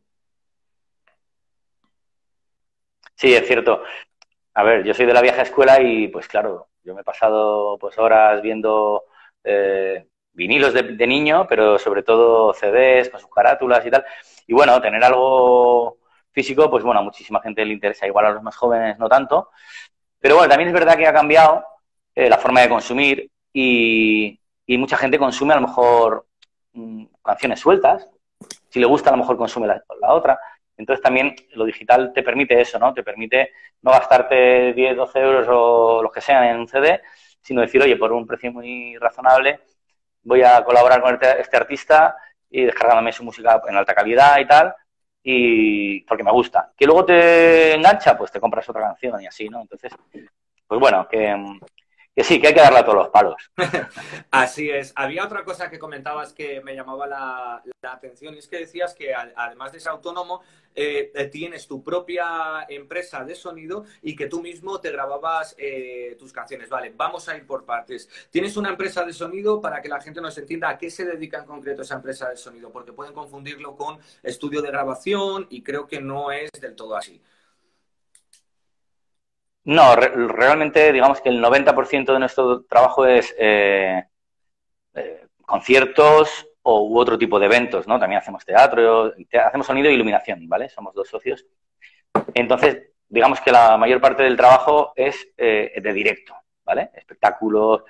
[3.16, 3.82] Sí, es cierto.
[4.54, 7.78] A ver, yo soy de la vieja escuela y pues claro, yo me he pasado
[7.78, 9.04] pues horas viendo
[9.42, 14.04] eh, vinilos de, niño, pero sobre todo CDs con sus carátulas y tal.
[14.46, 15.98] Y bueno, tener algo
[16.30, 19.50] físico, pues bueno, a muchísima gente le interesa, igual a los más jóvenes no tanto.
[20.20, 21.64] Pero bueno, también es verdad que ha cambiado
[22.14, 26.26] eh, la forma de consumir y, mucha gente consume a lo mejor
[26.74, 28.08] mm, canciones sueltas.
[28.68, 30.38] Si le gusta, a lo mejor consume la otra.
[30.76, 32.92] Entonces también lo digital te permite eso, ¿no?
[32.92, 37.00] Te permite no gastarte 10, 12 euros o los que sean en un CD,
[37.40, 39.60] sino decir, oye, por un precio muy razonable
[40.26, 42.16] voy a colaborar con este, este artista
[42.50, 44.74] y descargándome su música en alta calidad y tal,
[45.22, 46.72] y porque me gusta.
[46.76, 49.62] Que luego te engancha, pues te compras otra canción y así, ¿no?
[49.62, 49.92] Entonces,
[50.66, 51.34] pues bueno, que,
[52.16, 53.36] que sí, que hay que darle a todos los palos.
[54.30, 54.94] Así es.
[54.96, 59.14] Había otra cosa que comentabas que me llamaba la, atención y es que decías que
[59.14, 60.40] además de ser autónomo,
[60.74, 66.16] eh, eh, tienes tu propia empresa de sonido y que tú mismo te grababas eh,
[66.18, 66.70] tus canciones.
[66.70, 68.08] Vale, vamos a ir por partes.
[68.30, 71.40] Tienes una empresa de sonido para que la gente nos entienda a qué se dedica
[71.40, 75.86] en concreto esa empresa de sonido, porque pueden confundirlo con estudio de grabación y creo
[75.86, 77.20] que no es del todo así.
[79.66, 84.04] No, realmente digamos que el 90% de nuestro trabajo es eh,
[84.94, 87.98] eh, conciertos o, u otro tipo de eventos, ¿no?
[87.98, 89.12] También hacemos teatro,
[89.44, 90.68] hacemos sonido e iluminación, ¿vale?
[90.68, 91.44] Somos dos socios.
[92.34, 96.90] Entonces, digamos que la mayor parte del trabajo es eh, de directo, ¿vale?
[96.94, 97.82] Espectáculos,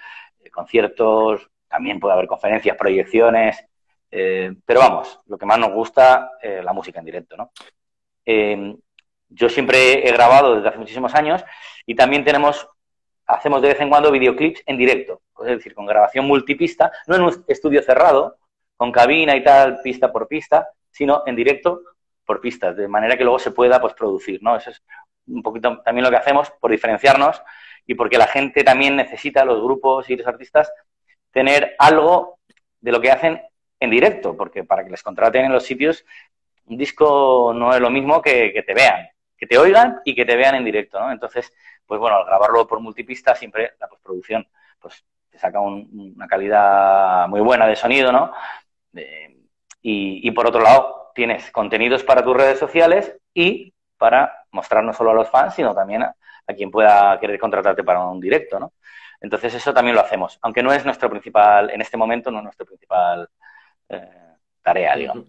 [0.51, 3.67] conciertos, también puede haber conferencias, proyecciones,
[4.09, 7.51] pero vamos, lo que más nos gusta, la música en directo, ¿no?
[9.29, 11.45] Yo siempre he grabado desde hace muchísimos años
[11.85, 12.69] y también tenemos,
[13.27, 17.23] hacemos de vez en cuando videoclips en directo, es decir, con grabación multipista, no en
[17.23, 18.39] un estudio cerrado,
[18.77, 21.83] con cabina y tal, pista por pista, sino en directo
[22.25, 24.57] por pistas, de manera que luego se pueda pues, producir, ¿no?
[24.57, 24.83] Eso es
[25.29, 27.43] un poquito también lo que hacemos por diferenciarnos
[27.87, 30.71] y porque la gente también necesita, los grupos y los artistas,
[31.31, 32.39] tener algo
[32.81, 33.41] de lo que hacen
[33.79, 36.05] en directo, porque para que les contraten en los sitios,
[36.67, 40.25] un disco no es lo mismo que, que te vean que te oigan y que
[40.25, 41.13] te vean en directo, ¿no?
[41.13, 41.53] Entonces,
[41.87, 44.47] pues bueno, al grabarlo por multipista, siempre la postproducción,
[44.79, 48.33] pues te saca una calidad muy buena de sonido, ¿no?
[49.89, 55.13] y, por otro lado, tienes contenidos para tus redes sociales y para mostrar no solo
[55.13, 56.15] a los fans, sino también a,
[56.57, 58.73] quien pueda querer contratarte para un directo, ¿no?
[59.21, 62.45] Entonces eso también lo hacemos, aunque no es nuestro principal, en este momento no es
[62.45, 63.29] nuestra principal
[63.89, 65.27] eh, tarea, digamos.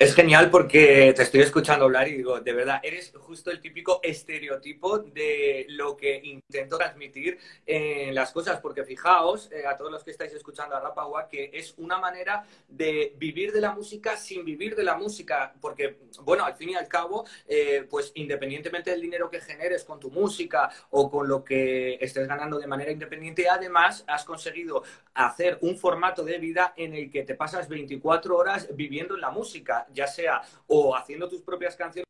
[0.00, 4.00] Es genial porque te estoy escuchando hablar y digo, de verdad, eres justo el típico
[4.02, 10.02] estereotipo de lo que intento transmitir en las cosas, porque fijaos, eh, a todos los
[10.02, 14.42] que estáis escuchando a Rapagua, que es una manera de vivir de la música sin
[14.42, 19.02] vivir de la música, porque, bueno, al fin y al cabo, eh, pues independientemente del
[19.02, 23.50] dinero que generes con tu música o con lo que estés ganando de manera independiente,
[23.50, 28.66] además has conseguido hacer un formato de vida en el que te pasas 24 horas
[28.74, 32.06] viviendo en la música ya sea o haciendo tus propias canciones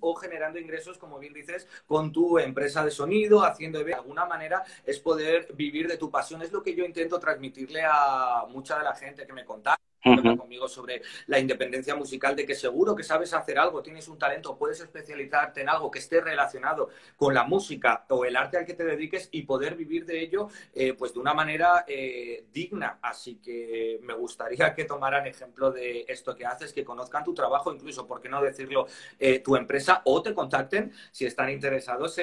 [0.00, 4.62] o generando ingresos, como bien dices, con tu empresa de sonido, haciendo de alguna manera
[4.84, 6.42] es poder vivir de tu pasión.
[6.42, 10.68] Es lo que yo intento transmitirle a mucha de la gente que me contacta conmigo
[10.68, 14.80] sobre la independencia musical, de que seguro que sabes hacer algo, tienes un talento, puedes
[14.80, 18.84] especializarte en algo que esté relacionado con la música o el arte al que te
[18.84, 22.98] dediques y poder vivir de ello eh, pues de una manera eh, digna.
[23.02, 27.72] Así que me gustaría que tomaran ejemplo de esto que haces, que conozcan tu trabajo,
[27.72, 28.86] incluso, ¿por qué no decirlo,
[29.18, 32.18] eh, tu empresa o te contacten si están interesados?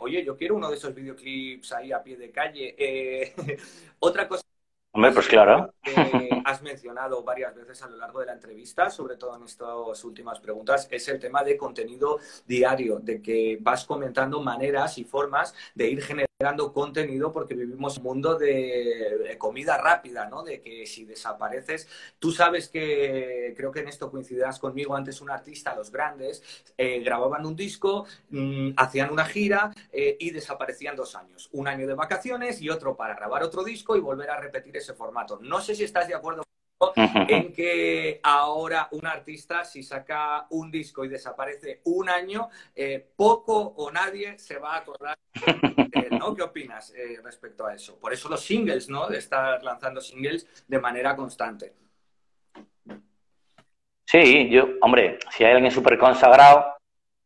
[0.00, 3.34] oye, yo quiero uno de esos videoclips ahí a pie de calle.
[3.98, 4.46] otra cosa
[4.96, 5.74] Hombre, pues claro.
[6.46, 10.40] has mencionado varias veces a lo largo de la entrevista, sobre todo en estas últimas
[10.40, 15.90] preguntas, es el tema de contenido diario, de que vas comentando maneras y formas de
[15.90, 20.42] ir generando generando contenido porque vivimos un mundo de, comida rápida, ¿no?
[20.42, 25.30] De que si desapareces, tú sabes que creo que en esto coincidirás conmigo, antes un
[25.30, 26.42] artista, los grandes,
[26.76, 31.48] eh, grababan un disco, mm, hacían una gira eh, y desaparecían dos años.
[31.52, 34.92] Un año de vacaciones y otro para grabar otro disco y volver a repetir ese
[34.92, 35.38] formato.
[35.40, 36.42] No sé si estás de acuerdo
[36.96, 43.56] en que ahora un artista, si saca un disco y desaparece un año, eh, poco
[43.58, 45.16] o nadie se va a acordar
[46.10, 46.34] ¿no?
[46.34, 47.98] ¿Qué opinas eh, respecto a eso?
[47.98, 49.08] Por eso los singles, ¿no?
[49.08, 51.74] De estar lanzando singles de manera constante.
[54.04, 56.76] Sí, yo, hombre, si hay alguien súper consagrado,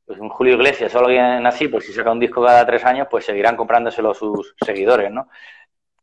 [0.07, 3.07] pues un Julio Iglesias o alguien así, pues si saca un disco cada tres años,
[3.11, 5.29] pues seguirán comprándoselo sus seguidores, ¿no?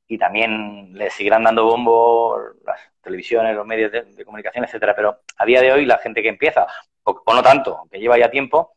[0.08, 4.96] Y también le seguirán dando bombo las televisiones, los medios de, comunicación, etcétera.
[4.96, 6.66] Pero a día de hoy, la gente que empieza,
[7.04, 8.74] o, no tanto, que lleva ya tiempo,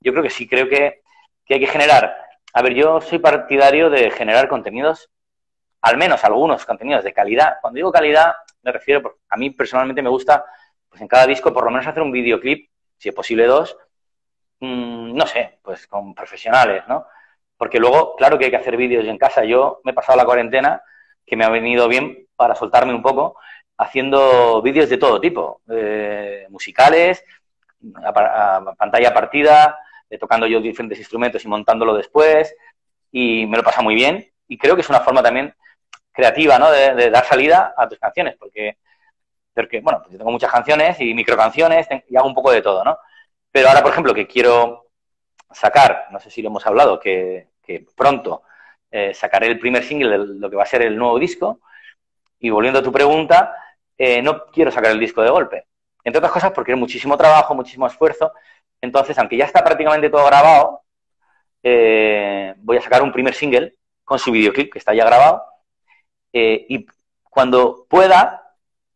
[0.00, 1.02] yo creo que sí, creo que,
[1.48, 2.16] hay que generar
[2.52, 5.08] a ver, yo soy partidario de generar contenidos,
[5.82, 7.58] al menos algunos contenidos de calidad.
[7.60, 10.44] Cuando digo calidad, me refiero, a mí personalmente me gusta,
[10.88, 12.68] pues en cada disco por lo menos hacer un videoclip,
[12.98, 13.76] si es posible dos,
[14.60, 17.06] mm, no sé, pues con profesionales, ¿no?
[17.60, 19.44] Porque luego, claro que hay que hacer vídeos en casa.
[19.44, 20.82] Yo me he pasado la cuarentena,
[21.26, 23.36] que me ha venido bien para soltarme un poco,
[23.76, 27.22] haciendo vídeos de todo tipo, eh, musicales,
[28.78, 32.56] pantalla partida, eh, tocando yo diferentes instrumentos y montándolo después,
[33.12, 34.26] y me lo pasa muy bien.
[34.48, 35.54] Y creo que es una forma también
[36.12, 36.70] creativa, ¿no?
[36.70, 38.78] De, dar salida a tus canciones, porque,
[39.52, 42.82] porque bueno, pues yo tengo muchas canciones y microcanciones y hago un poco de todo,
[42.84, 42.96] ¿no?
[43.52, 44.86] Pero ahora, por ejemplo, que quiero
[45.52, 47.49] sacar, no sé si lo hemos hablado, que,
[47.94, 48.42] pronto
[48.90, 51.60] eh, sacaré el primer single de lo que va a ser el nuevo disco.
[52.38, 53.54] Y volviendo a tu pregunta,
[53.96, 55.66] eh, no quiero sacar el disco de golpe.
[56.02, 58.32] Entre otras cosas porque es muchísimo trabajo, muchísimo esfuerzo
[58.80, 60.82] entonces, aunque ya está prácticamente todo grabado,
[61.62, 65.44] eh, voy a sacar un primer single con su videoclip que está ya grabado.
[66.32, 66.86] Y
[67.24, 68.54] cuando pueda,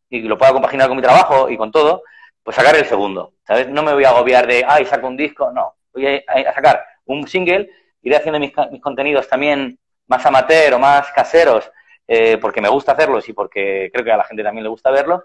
[0.08, 2.02] y lo pueda compaginar con mi trabajo y con todo,
[2.42, 3.34] pues sacar el segundo.
[3.46, 3.68] ¿Sabes?
[3.68, 5.50] No me voy a agobiar de, ay, saco un disco.
[5.52, 5.74] No.
[5.92, 7.70] Voy a, sacar un single,
[8.04, 11.70] iré haciendo mis, contenidos también más amateur o más caseros,
[12.06, 14.90] eh, porque me gusta hacerlos y porque creo que a la gente también le gusta
[14.90, 15.22] verlos.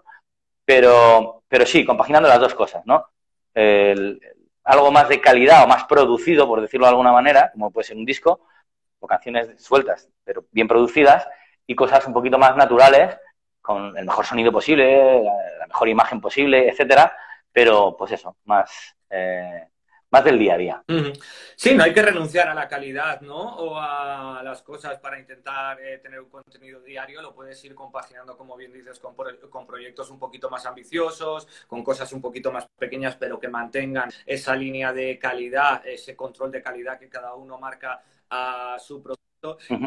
[0.65, 3.05] Pero, pero sí, compaginando las dos cosas, ¿no?
[4.63, 7.97] Algo más de calidad o más producido, por decirlo de alguna manera, como puede ser
[7.97, 8.41] un disco,
[8.99, 11.27] o canciones sueltas, pero bien producidas,
[11.65, 13.17] y cosas un poquito más naturales,
[13.61, 17.15] con el mejor sonido posible, la, mejor imagen posible, etcétera,
[17.51, 19.67] pero pues eso, más, eh,
[20.11, 20.83] más del día a día.
[21.55, 23.55] Sí, no hay que renunciar a la calidad, ¿no?
[23.57, 28.37] O a las cosas para intentar eh, tener un contenido diario, lo puedes ir compaginando,
[28.37, 29.15] como bien dices, con,
[29.49, 34.09] con, proyectos un poquito más ambiciosos, con cosas un poquito más pequeñas, pero que mantengan
[34.25, 39.28] esa línea de calidad, ese control de calidad que cada uno marca a su producto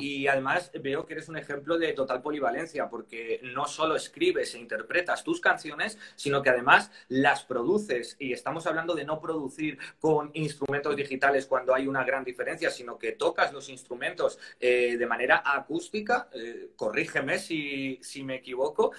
[0.01, 4.59] y además veo que eres un ejemplo de total polivalencia, porque no solo escribes e
[4.59, 8.17] interpretas tus canciones, sino que además las produces.
[8.19, 12.99] Y estamos hablando de no producir con instrumentos digitales cuando hay una gran diferencia, sino
[12.99, 16.29] que tocas los instrumentos eh, de manera acústica.
[16.33, 18.93] Eh, corrígeme si, si me equivoco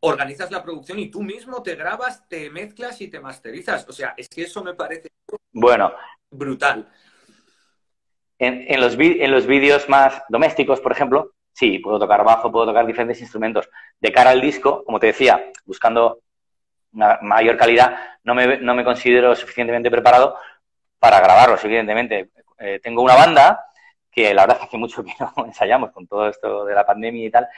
[0.00, 3.86] organizas la producción y tú mismo te grabas, te mezclas y te masterizas.
[3.88, 5.08] O sea, es que eso me parece
[5.52, 5.92] bueno
[6.30, 6.88] brutal.
[8.38, 12.86] En, los, en los vídeos más domésticos, por ejemplo, sí, puedo tocar bajo, puedo tocar
[12.86, 13.68] diferentes instrumentos.
[14.00, 16.20] De cara al disco, como te decía, buscando
[16.92, 20.36] una mayor calidad, no me, no me considero suficientemente preparado
[21.00, 22.30] para grabarlos, evidentemente.
[22.58, 23.66] Eh, tengo una banda
[24.10, 27.30] que la verdad hace mucho que no ensayamos con todo esto de la pandemia y
[27.30, 27.48] tal,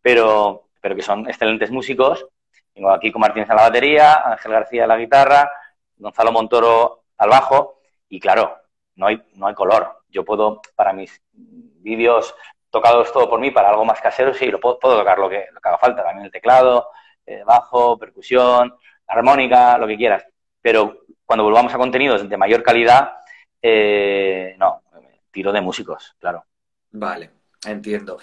[0.00, 2.26] pero, pero que son excelentes músicos.
[2.72, 5.50] Tengo aquí con Martínez a la batería, Ángel García a la guitarra,
[5.96, 8.56] Gonzalo Montoro al bajo, y claro,
[8.94, 12.34] no hay, no hay color yo puedo, para mis vídeos
[12.70, 15.60] tocados todo por mí, para algo más casero, sí, lo puedo, tocar lo que, lo
[15.60, 16.88] que haga falta, también el teclado,
[17.24, 18.74] eh, bajo, percusión,
[19.06, 20.24] armónica, lo que quieras.
[20.60, 23.18] Pero cuando volvamos a contenidos de mayor calidad,
[23.60, 24.82] eh, no,
[25.30, 26.44] tiro de músicos, claro.
[26.90, 27.30] Vale,
[27.66, 28.18] entiendo.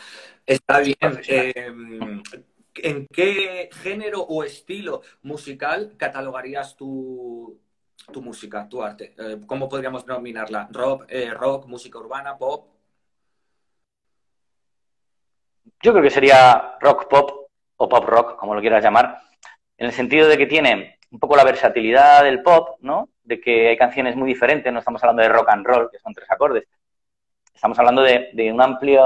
[0.45, 0.97] Está bien.
[1.27, 1.53] Eh,
[2.77, 7.57] ¿En qué género o estilo musical catalogarías tu,
[8.07, 9.13] tu música, tu arte?
[9.17, 10.67] Eh, ¿Cómo podríamos denominarla?
[10.71, 12.67] ¿Rock, eh, rock, música urbana, pop?
[15.81, 19.21] Yo creo que sería rock pop o pop rock, como lo quieras llamar,
[19.77, 23.09] en el sentido de que tiene un poco la versatilidad del pop, ¿no?
[23.23, 26.13] De que hay canciones muy diferentes, no estamos hablando de rock and roll, que son
[26.13, 26.65] tres acordes,
[27.53, 29.03] estamos hablando de, de una amplia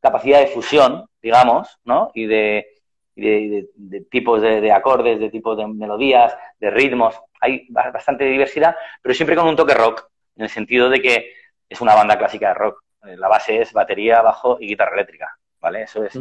[0.00, 2.10] capacidad de fusión, digamos, ¿no?
[2.14, 2.77] Y de,
[3.18, 7.20] de, tipos de, acordes, de tipos de melodías, de ritmos.
[7.40, 11.32] Hay bastante diversidad, pero siempre con un toque rock, en el sentido de que
[11.68, 12.82] es una banda clásica de rock.
[13.04, 15.82] Eh, la base es batería, bajo y guitarra eléctrica, ¿vale?
[15.82, 16.18] Eso es,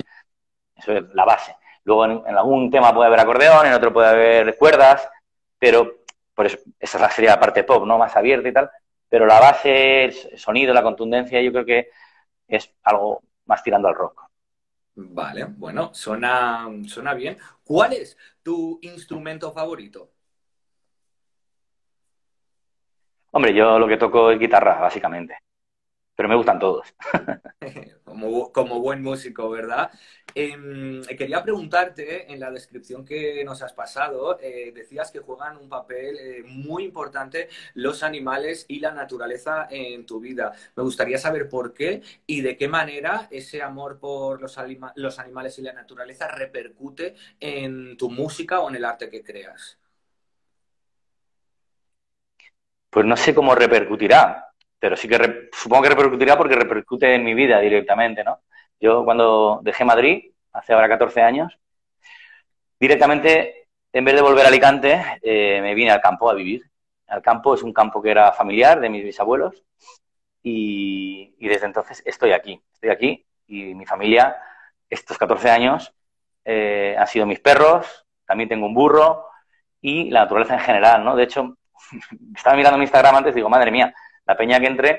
[0.75, 1.55] eso es la base.
[1.83, 5.09] Luego en, algún tema puede haber acordeón, en otro puede haber cuerdas,
[5.57, 5.99] pero
[6.33, 7.97] por eso, esa sería la parte pop, ¿no?
[7.97, 8.69] Más abierta y tal.
[9.09, 11.89] Pero la base, el sonido, la contundencia, yo creo que
[12.47, 14.26] es algo más tirando al rock.
[14.99, 17.37] Vale, bueno, suena, suena bien.
[17.63, 20.11] ¿Cuál es tu instrumento favorito?
[23.31, 25.37] Hombre, yo lo que toco es guitarra, básicamente
[26.17, 26.95] pero me gustan todos.
[28.51, 29.91] como, buen músico, ¿verdad?
[30.33, 35.69] Em, quería preguntarte, en la descripción que nos has pasado, eh, decías que juegan un
[35.69, 40.53] papel eh, muy importante los animales y la naturaleza en tu vida.
[40.75, 44.57] Me gustaría saber por qué y de qué manera ese amor por los,
[44.95, 49.77] los animales y la naturaleza repercute en tu música o en el arte que creas.
[52.89, 54.46] Pues no sé cómo repercutirá,
[54.79, 58.41] pero sí que supongo que repercutirá porque repercute en mi vida directamente, ¿no?
[58.79, 61.57] Yo cuando dejé Madrid, hace ahora 14 años,
[62.79, 66.63] directamente, en vez de volver a Alicante, eh, me vine al campo a vivir.
[67.07, 69.63] Al campo es un campo que era familiar de mis bisabuelos
[70.43, 72.61] y, desde entonces estoy aquí.
[72.73, 74.35] Estoy aquí y mi familia,
[74.89, 75.93] estos 14 años,
[76.45, 79.25] eh, han sido mis perros, también tengo un burro
[79.81, 81.15] y la naturaleza en general, ¿no?
[81.15, 81.57] De hecho,
[82.35, 83.93] estaba mirando mi Instagram antes y digo, madre mía,
[84.27, 84.91] la peña que entre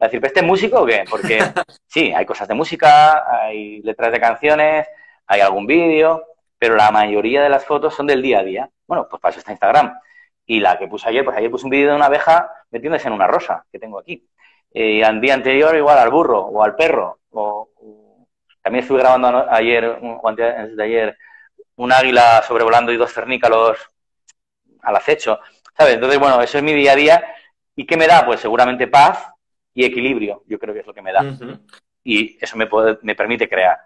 [0.00, 1.04] va a decir, ¿este músico o qué?
[1.10, 1.40] Porque
[1.86, 4.86] sí, hay cosas de música, hay letras de canciones,
[5.26, 6.24] hay algún vídeo,
[6.58, 8.70] pero la mayoría de las fotos son del día a día.
[8.86, 9.98] Bueno, pues para eso está Instagram.
[10.46, 13.14] Y la que puse ayer, pues ayer puse un vídeo de una abeja metiéndose en
[13.14, 14.26] una rosa que tengo aquí.
[14.72, 17.18] Y al día anterior igual al burro o al perro.
[17.30, 17.68] O,
[18.62, 21.18] también estuve grabando ayer, o antes de ayer,
[21.76, 23.78] un águila sobrevolando y dos cernícalos
[24.82, 25.38] al acecho.
[25.76, 25.94] ¿Sabes?
[25.94, 27.34] Entonces, bueno, eso es mi día a día
[27.78, 28.26] ¿Y qué me da?
[28.26, 29.32] Pues seguramente paz
[29.72, 31.38] y equilibrio, yo creo que es lo que me da.
[32.02, 33.78] Y eso me, puede, me permite crear.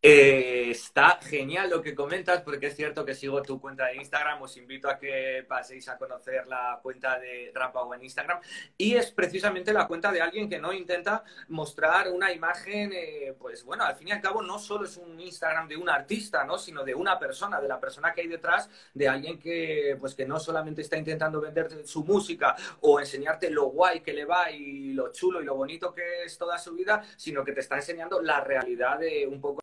[0.00, 4.40] Eh, está genial lo que comentas, porque es cierto que sigo tu cuenta de Instagram.
[4.42, 8.40] Os invito a que paséis a conocer la cuenta de Rampau en Instagram.
[8.76, 13.64] Y es precisamente la cuenta de alguien que no intenta mostrar una imagen, eh, pues
[13.64, 16.58] bueno, al fin y al cabo no solo es un Instagram de un artista, ¿no?
[16.58, 20.26] Sino de una persona, de la persona que hay detrás, de alguien que, pues que
[20.26, 24.92] no solamente está intentando venderte su música o enseñarte lo guay que le va y
[24.92, 28.22] lo chulo y lo bonito que es toda su vida, sino que te está enseñando
[28.22, 29.60] la realidad de un poco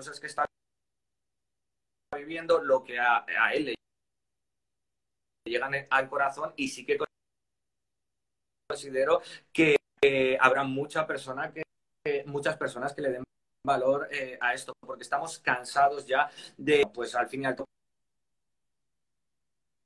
[0.00, 0.46] cosas que está
[2.16, 3.22] viviendo, lo que a,
[3.52, 3.74] él le
[5.44, 6.96] llegan al corazón y sí que
[8.66, 9.20] considero
[9.52, 9.76] que
[10.40, 11.64] habrá mucha persona que,
[12.24, 13.24] muchas personas que le den
[13.62, 17.68] valor eh, a esto, porque estamos cansados ya de, pues al fin y al cabo,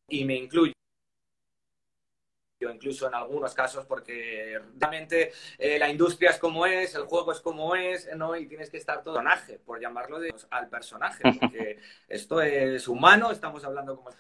[0.08, 0.73] y me incluyo
[2.74, 7.40] incluso en algunos casos, porque realmente eh, la industria es como es, el juego es
[7.40, 8.36] como es, ¿no?
[8.36, 13.30] Y tienes que estar todo personaje, por llamarlo de, al personaje, porque esto es humano,
[13.30, 14.10] estamos hablando como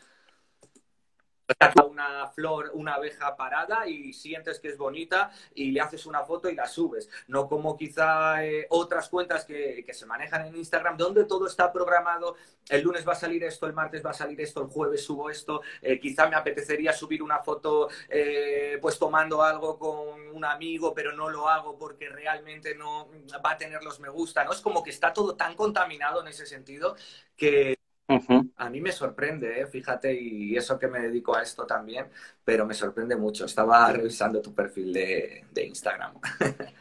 [1.86, 6.48] una flor, una abeja parada y sientes que es bonita y le haces una foto
[6.48, 7.08] y la subes.
[7.28, 12.36] No como quizá eh, otras cuentas que, se manejan en Instagram donde todo está programado.
[12.68, 15.30] El lunes va a salir esto, el martes va a salir esto, el jueves subo
[15.30, 15.62] esto.
[15.80, 21.12] Eh, quizá me apetecería subir una foto eh, pues tomando algo con un amigo, pero
[21.12, 23.08] no lo hago porque realmente no
[23.44, 24.44] va a tener los me gusta.
[24.44, 24.52] ¿no?
[24.52, 26.96] Es como que está todo tan contaminado en ese sentido
[27.36, 27.76] que
[28.06, 29.66] a mí me sorprende, ¿eh?
[29.66, 32.06] fíjate, y eso que me dedico a esto también,
[32.44, 33.46] pero me sorprende mucho.
[33.46, 36.14] Estaba revisando tu perfil de, Instagram.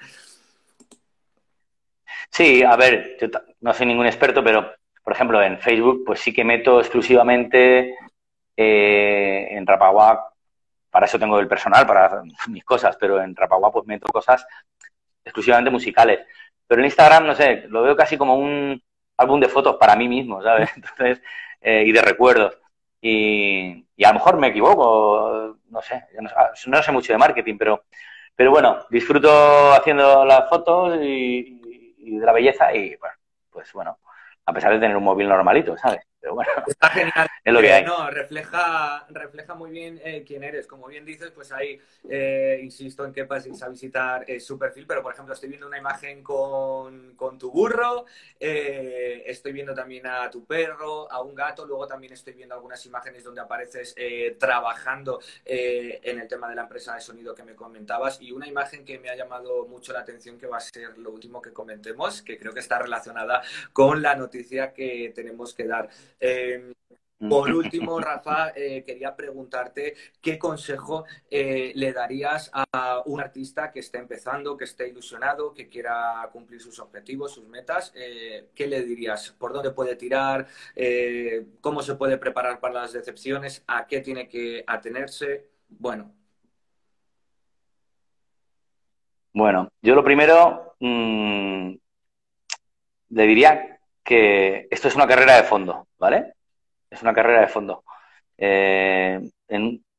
[2.29, 3.27] Sí, a ver, yo
[3.61, 7.95] no soy ningún experto, pero por ejemplo en Facebook, pues sí que meto exclusivamente
[8.57, 10.33] eh, en Rapagua,
[10.89, 14.47] para eso tengo el personal, para mis cosas, pero en Rapagua pues meto cosas
[15.23, 16.21] exclusivamente musicales.
[16.65, 18.81] Pero en Instagram, no sé, lo veo casi como un,
[19.17, 20.69] álbum de fotos para mí mismo, ¿sabes?
[20.75, 21.21] Entonces,
[21.61, 22.57] eh, y de recuerdos.
[23.01, 26.05] Y, a lo mejor me equivoco, no sé,
[26.67, 27.85] no, sé mucho de marketing, pero,
[28.35, 31.61] pero bueno, disfruto haciendo las fotos y,
[31.97, 33.15] y de la belleza y, bueno,
[33.49, 33.99] pues bueno,
[34.45, 36.05] a pesar de tener un móvil normalito, ¿sabes?
[36.23, 37.27] Pero bueno, Está genial.
[37.43, 37.83] es lo que hay.
[37.83, 40.67] No, refleja, refleja muy bien eh, quién eres.
[40.67, 44.85] Como bien dices, pues ahí eh, insisto en que paséis a visitar eh, su perfil,
[44.87, 48.05] pero por ejemplo estoy viendo una imagen con, con tu burro,
[48.39, 52.85] eh, estoy viendo también a tu perro, a un gato, luego también estoy viendo algunas
[52.85, 53.93] imágenes donde apareces
[54.39, 58.85] trabajando en el tema de la empresa de sonido que me comentabas y una imagen
[58.85, 62.21] que me ha llamado mucho la atención que va a ser lo último que comentemos,
[62.21, 63.41] que creo que está relacionada
[63.73, 65.89] con la noticia que tenemos que dar.
[66.19, 66.73] Eh,
[67.29, 73.79] por último, Rafa, eh, quería preguntarte qué consejo eh, le darías a un artista que
[73.79, 77.93] esté empezando, que esté ilusionado, que quiera cumplir sus objetivos, sus metas.
[77.95, 79.31] Eh, ¿Qué le dirías?
[79.31, 80.47] ¿Por dónde puede tirar?
[81.61, 83.63] ¿Cómo se puede preparar para las decepciones?
[83.67, 85.47] ¿A qué tiene que atenerse?
[85.69, 86.13] Bueno,
[89.33, 91.73] Bueno, yo lo primero mm,
[93.09, 96.33] le diría que esto es una carrera de fondo, ¿vale?
[96.89, 97.83] Es una carrera de fondo.
[98.37, 99.21] Eh,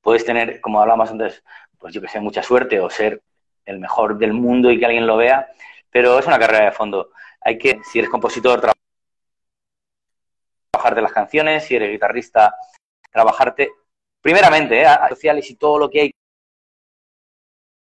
[0.03, 1.43] puedes tener, como hablábamos antes,
[1.79, 3.23] pues yo que sé, mucha suerte o ser
[3.65, 5.49] el mejor del mundo y que alguien lo vea,
[5.91, 7.11] pero es una carrera de fondo.
[7.41, 8.73] Hay que, si eres compositor, tra-
[10.71, 12.55] trabajarte las canciones, si eres guitarrista,
[13.11, 13.71] trabajarte,
[14.21, 14.87] primeramente, ¿eh?
[14.87, 16.11] a- sociales y todo lo que hay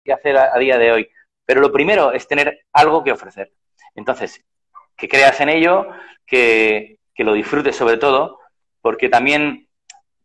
[0.04, 1.10] que hacer a día de hoy.
[1.46, 3.52] Pero lo primero es tener algo que ofrecer.
[3.96, 4.44] Entonces,
[4.96, 5.88] que creas en ello,
[6.26, 8.40] que, que lo disfrutes sobre todo,
[8.82, 9.68] porque también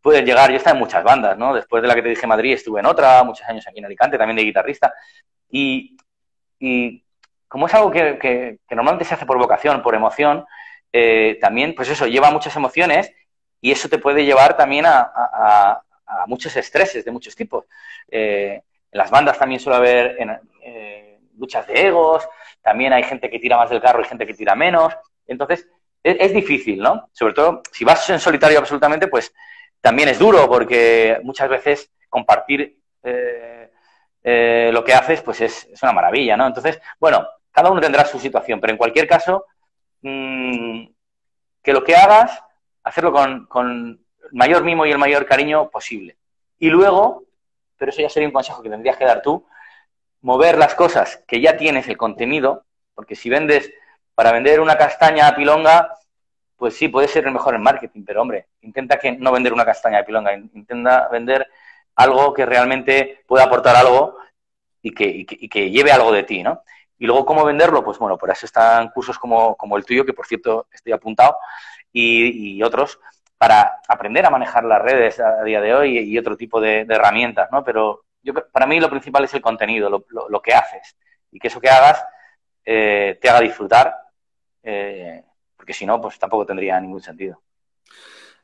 [0.03, 1.55] puedes llegar, yo he estado en muchas bandas, ¿no?
[1.55, 4.18] Después de la que te dije Madrid, estuve en otra, muchos años aquí en Alicante,
[4.18, 4.93] también de guitarrista,
[5.51, 5.97] y,
[6.59, 7.03] y
[7.49, 10.45] como es algo que, que- normalmente se hace por vocación, por emoción,
[10.93, 13.12] eh, también, pues eso, lleva muchas emociones
[13.61, 17.64] y eso te puede llevar también a- a muchos estreses de muchos tipos.
[18.11, 22.28] Eh, en las bandas también suele haber en- eh, luchas de egos,
[22.61, 24.93] también hay gente que tira más del carro y gente que tira menos.
[25.26, 25.66] Entonces,
[26.03, 27.09] es, difícil, ¿no?
[27.13, 29.33] Sobre todo, si vas en solitario absolutamente, pues
[29.81, 33.71] también es duro, porque muchas veces compartir eh,
[34.23, 36.47] eh, lo que haces, pues es, es una maravilla, ¿no?
[36.47, 39.47] Entonces, bueno, cada uno tendrá su situación, pero en cualquier caso,
[40.03, 40.87] mm,
[41.63, 42.43] que lo que hagas,
[42.83, 46.17] hacerlo con, con el mayor mimo y el mayor cariño posible.
[46.59, 47.25] Y luego,
[47.77, 49.47] pero eso ya sería un consejo que tendrías que dar tú,
[50.21, 53.73] mover las cosas que ya tienes el contenido, porque si vendes
[54.15, 55.95] para vender una castaña a pilonga,
[56.57, 59.99] pues sí, puede ser mejor en marketing, pero hombre, intenta que no vender una castaña
[59.99, 61.49] de pilonga, intenta vender
[61.97, 64.17] algo que realmente pueda aportar algo
[64.81, 66.63] y que, y que, lleve algo de ti, ¿no?
[66.99, 67.85] Y luego, ¿cómo venderlo?
[67.85, 71.37] Pues bueno, por eso están cursos como, el tuyo, que por cierto estoy apuntado,
[71.93, 72.99] y, otros,
[73.37, 77.51] para aprender a manejar las redes a día de hoy y otro tipo de, herramientas,
[77.51, 77.65] ¿no?
[77.65, 80.97] Pero yo, para mí lo principal es el contenido, lo que haces,
[81.31, 82.05] y que eso que hagas
[82.65, 84.02] eh, te haga disfrutar,
[84.63, 85.23] eh,
[85.57, 87.41] porque si no, pues tampoco tendría ningún sentido.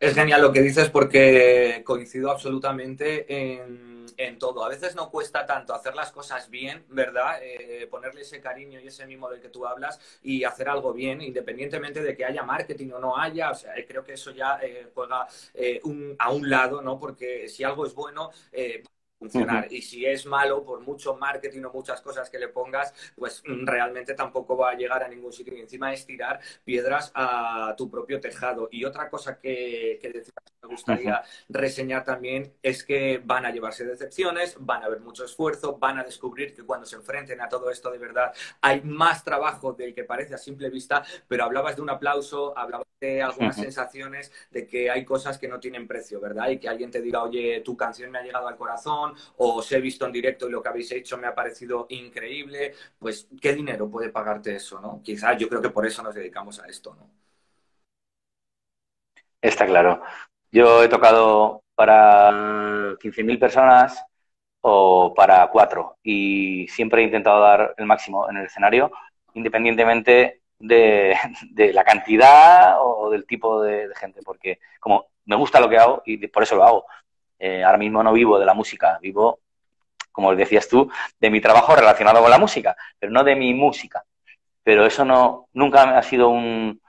[0.01, 4.65] Es genial lo que dices porque coincido absolutamente en, todo.
[4.65, 7.41] A veces no cuesta tanto hacer las cosas bien, ¿verdad?
[7.43, 11.21] Eh, ponerle ese cariño y ese mimo del que tú hablas y hacer algo bien,
[11.21, 13.51] independientemente de que haya marketing o no haya.
[13.51, 15.81] O sea, creo que eso ya eh, juega eh,
[16.19, 16.99] a un lado, ¿no?
[16.99, 18.31] Porque si algo es bueno,
[19.19, 19.65] funcionar.
[19.65, 19.77] Uh -huh.
[19.77, 24.15] Y si es malo, por mucho marketing o muchas cosas que le pongas, pues realmente
[24.15, 25.55] tampoco va a llegar a ningún sitio.
[25.55, 28.69] Y encima es tirar piedras a tu propio tejado.
[28.71, 30.23] Y otra cosa que, que
[30.63, 31.45] me gustaría uh -huh.
[31.49, 36.05] reseñar también es que van a llevarse decepciones, van a haber mucho esfuerzo, van a
[36.05, 40.05] descubrir que cuando se enfrenten a todo esto de verdad hay más trabajo del que
[40.05, 43.65] parece a simple vista, pero hablabas de un aplauso, hablabas de algunas uh -huh.
[43.65, 46.49] sensaciones de que hay cosas que no tienen precio, ¿verdad?
[46.51, 49.73] Y que alguien te diga, oye, tu canción me ha llegado al corazón, o os
[49.73, 53.55] he visto en directo y lo que habéis hecho me ha parecido increíble, pues ¿qué
[53.55, 55.01] dinero puede pagarte eso, no?
[55.03, 57.09] Quizás yo creo que por eso nos dedicamos a esto, ¿no?
[59.41, 60.03] Está claro.
[60.51, 64.03] Yo he tocado para 15.000 personas
[64.61, 68.91] o para cuatro y siempre he intentado dar el máximo en el escenario,
[69.35, 71.17] independientemente de,
[71.73, 76.03] la cantidad o del tipo de, de, gente, porque como me gusta lo que hago
[76.05, 76.87] y por eso lo hago.
[77.39, 79.41] Eh, ahora mismo no vivo de la música, vivo,
[80.11, 84.03] como decías tú, de mi trabajo relacionado con la música, pero no de mi música.
[84.63, 86.81] Pero eso no nunca ha sido un,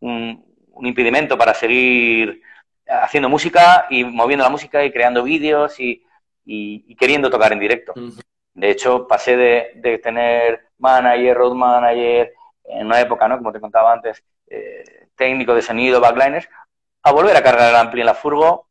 [0.00, 2.40] un, un impedimento para seguir
[2.86, 6.04] haciendo música y moviendo la música y creando vídeos y,
[6.44, 7.92] y, y queriendo tocar en directo.
[7.96, 8.22] Uh -huh.
[8.54, 12.32] De hecho, pasé de, de, tener manager, road manager,
[12.64, 13.36] en una época, ¿no?
[13.36, 16.48] como te contaba antes, eh, técnico de sonido, backliners,
[17.02, 18.68] a volver a cargar el ampli en la furgo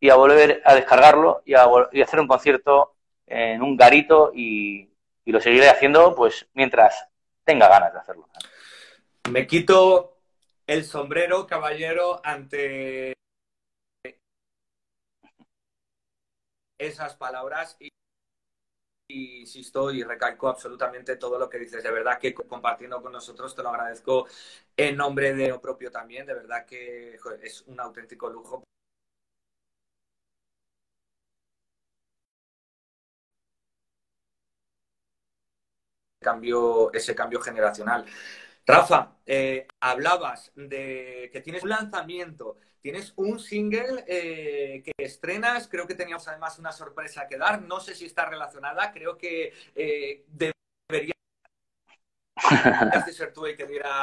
[0.00, 4.90] y a volver a descargarlo y a, y hacer un concierto en un garito y,
[5.24, 7.08] lo seguiré haciendo pues mientras
[7.42, 8.28] tenga ganas de hacerlo.
[9.30, 10.18] Me quito
[10.66, 13.12] el sombrero, caballero, ante
[16.78, 17.88] esas palabras y,
[19.08, 21.82] insisto y recalco absolutamente todo lo que dices.
[21.82, 24.28] De verdad que compartiendo con nosotros te lo agradezco
[24.76, 26.24] en nombre de lo propio también.
[26.24, 28.62] De verdad que es un auténtico lujo.
[36.30, 38.04] Cambio, ese cambio generacional.
[38.66, 45.86] Rafa, eh, hablabas de que tienes un lanzamiento, tienes un single eh, que estrenas, creo
[45.86, 50.24] que teníamos además una sorpresa que dar, no sé si está relacionada, creo que eh,
[50.26, 51.14] debería
[53.06, 54.02] de ser tú el que diera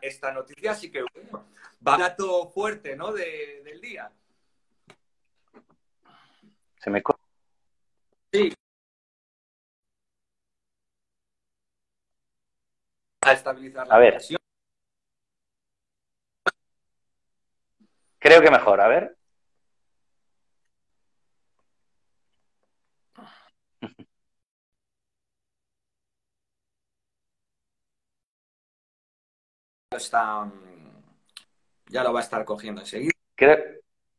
[0.00, 1.44] esta noticia, así que bueno,
[1.86, 3.12] va un dato fuerte, ¿no?
[3.12, 4.12] De, del día.
[6.78, 7.18] Se me co-
[8.32, 8.52] Sí.
[13.28, 14.14] A estabilizar la A ver.
[14.14, 14.38] presión.
[18.18, 19.16] Creo que mejor, a ver.
[29.90, 31.02] Está, mm,
[31.86, 33.12] ya lo va a estar cogiendo enseguida.
[33.34, 33.56] Creo,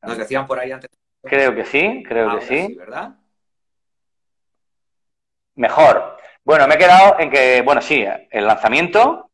[0.02, 0.90] Nos decían por ahí antes.
[1.22, 2.76] creo que sí, creo que sí.
[2.76, 3.16] ¿verdad?
[5.56, 6.19] Mejor.
[6.50, 9.30] Bueno, me he quedado en que, bueno, sí, el lanzamiento.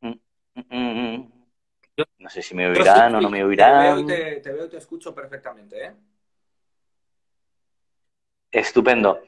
[0.00, 0.14] Mm,
[0.54, 1.32] mm, mm.
[2.20, 4.06] No sé si me oirán o no me Te veo, oirán.
[4.06, 5.92] te, te veo y te escucho perfectamente, ¿eh?
[8.50, 9.20] Estupendo.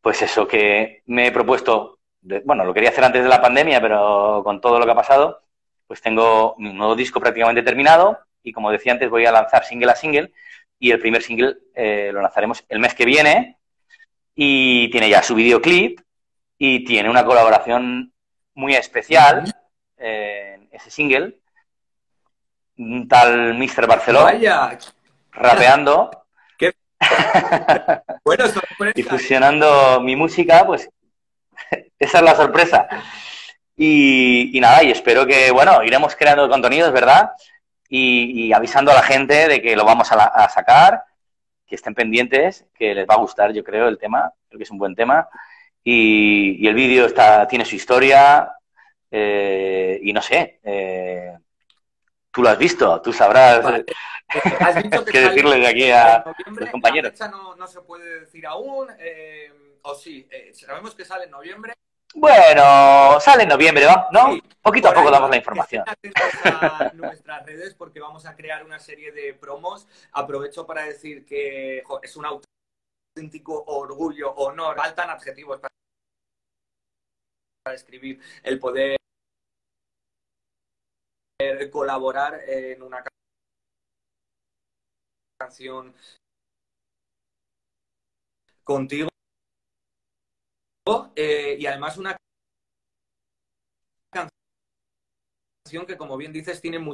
[0.00, 4.40] Pues eso, que me he propuesto, bueno, lo quería hacer antes de la pandemia, pero
[4.42, 5.42] con todo lo que ha pasado,
[5.86, 9.92] pues tengo mi nuevo disco prácticamente terminado y como decía antes, voy a lanzar single
[9.92, 10.32] a single
[10.78, 13.58] y el primer single eh, lo lanzaremos el mes que viene
[14.34, 16.00] y tiene ya su videoclip
[16.58, 18.12] y tiene una colaboración
[18.54, 19.54] muy especial
[19.96, 21.38] eh, en ese single,
[22.78, 23.86] un tal Mr.
[23.86, 24.78] Barceló Vaya,
[25.32, 26.10] rapeando
[28.24, 28.92] bueno, sorpresa.
[28.94, 30.88] y fusionando mi música, pues
[31.98, 32.88] esa es la sorpresa.
[33.76, 37.30] Y, y nada, y espero que, bueno, iremos creando contenidos, ¿verdad?
[37.88, 41.04] Y, y avisando a la gente de que lo vamos a, la- a sacar,
[41.66, 44.70] que estén pendientes, que les va a gustar, yo creo, el tema, creo que es
[44.70, 45.28] un buen tema.
[45.82, 48.50] Y, y el vídeo está, tiene su historia,
[49.10, 51.36] eh, y no sé, eh,
[52.30, 53.84] tú lo has visto, tú sabrás Vale.
[53.88, 56.24] Eh, Has dicho que qué sale decirle de aquí a
[56.58, 57.12] los compañeros.
[57.12, 61.24] La fecha no, no se puede decir aún, eh, o sí, eh, sabemos que sale
[61.26, 61.74] en noviembre.
[62.14, 64.08] Bueno, sale en noviembre, ¿va?
[64.12, 64.32] ¿no?
[64.32, 65.84] Sí, Poquito a poco damos la información.
[65.86, 65.94] A
[66.94, 69.86] nuestras redes porque vamos a crear una serie de promos.
[70.12, 75.70] Aprovecho para decir que jo, es un auténtico orgullo, honor, faltan adjetivos para
[77.70, 78.96] describir el poder
[81.70, 83.04] colaborar en una
[85.38, 85.94] canción
[88.62, 89.08] contigo
[91.16, 92.14] eh, y además una
[95.64, 96.92] canción que como bien dices tiene mu-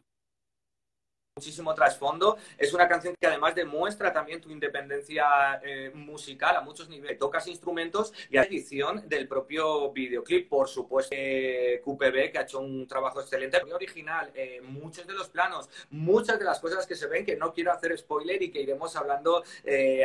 [1.36, 2.36] muchísimo trasfondo.
[2.58, 7.18] Es una canción que además demuestra también tu independencia eh, musical a muchos niveles.
[7.18, 11.14] Tocas instrumentos y la edición del propio videoclip, por supuesto.
[11.16, 14.30] Eh, QPB, que ha hecho un trabajo excelente, muy original.
[14.34, 17.72] eh, muchos de los planos, muchas de las cosas que se ven, que no quiero
[17.72, 19.42] hacer spoiler y que iremos hablando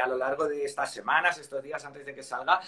[0.01, 2.61] a lo largo de estas semanas, estos días antes de que salga.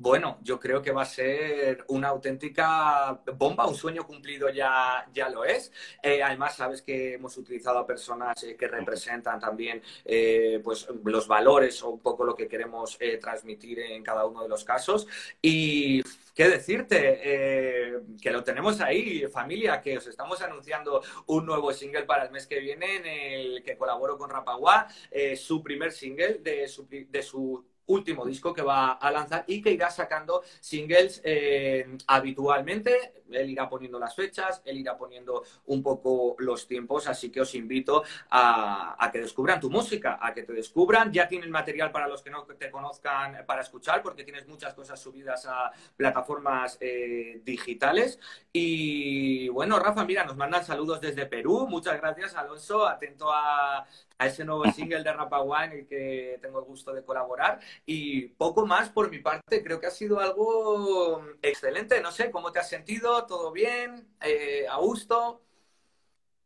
[0.00, 5.28] Bueno, yo creo que va a ser una auténtica bomba, un sueño cumplido ya, ya
[5.28, 5.72] lo es.
[6.00, 11.26] Eh, además, sabes que hemos utilizado a personas eh, que representan también eh, pues, los
[11.26, 15.08] valores o un poco lo que queremos eh, transmitir en cada uno de los casos.
[15.42, 16.00] Y
[16.32, 22.24] qué decirte, que lo tenemos ahí, familia, que os estamos anunciando un nuevo single para
[22.24, 26.68] el mes que viene en el que colaboro con Rapagua, eh, su primer single de
[26.68, 33.14] su último disco que va a lanzar y que irá sacando singles eh, habitualmente.
[33.30, 37.54] Él irá poniendo las fechas, él irá poniendo un poco los tiempos, así que os
[37.54, 41.12] invito a, que descubran tu música, a que te descubran.
[41.12, 45.00] Ya tienen material para los que no te conozcan para escuchar, porque tienes muchas cosas
[45.00, 48.18] subidas a plataformas eh, digitales.
[48.52, 51.66] Y bueno, Rafa, mira, nos mandan saludos desde Perú.
[51.68, 52.86] Muchas gracias, Alonso.
[52.86, 53.86] Atento a,
[54.18, 57.60] ese nuevo single de Rapagua en el que tengo el gusto de colaborar.
[57.86, 62.00] Y poco más por mi parte, creo que ha sido algo excelente.
[62.00, 63.24] No sé, ¿cómo te has sentido?
[63.26, 64.08] ¿Todo bien?
[64.20, 65.42] Eh, ¿A gusto?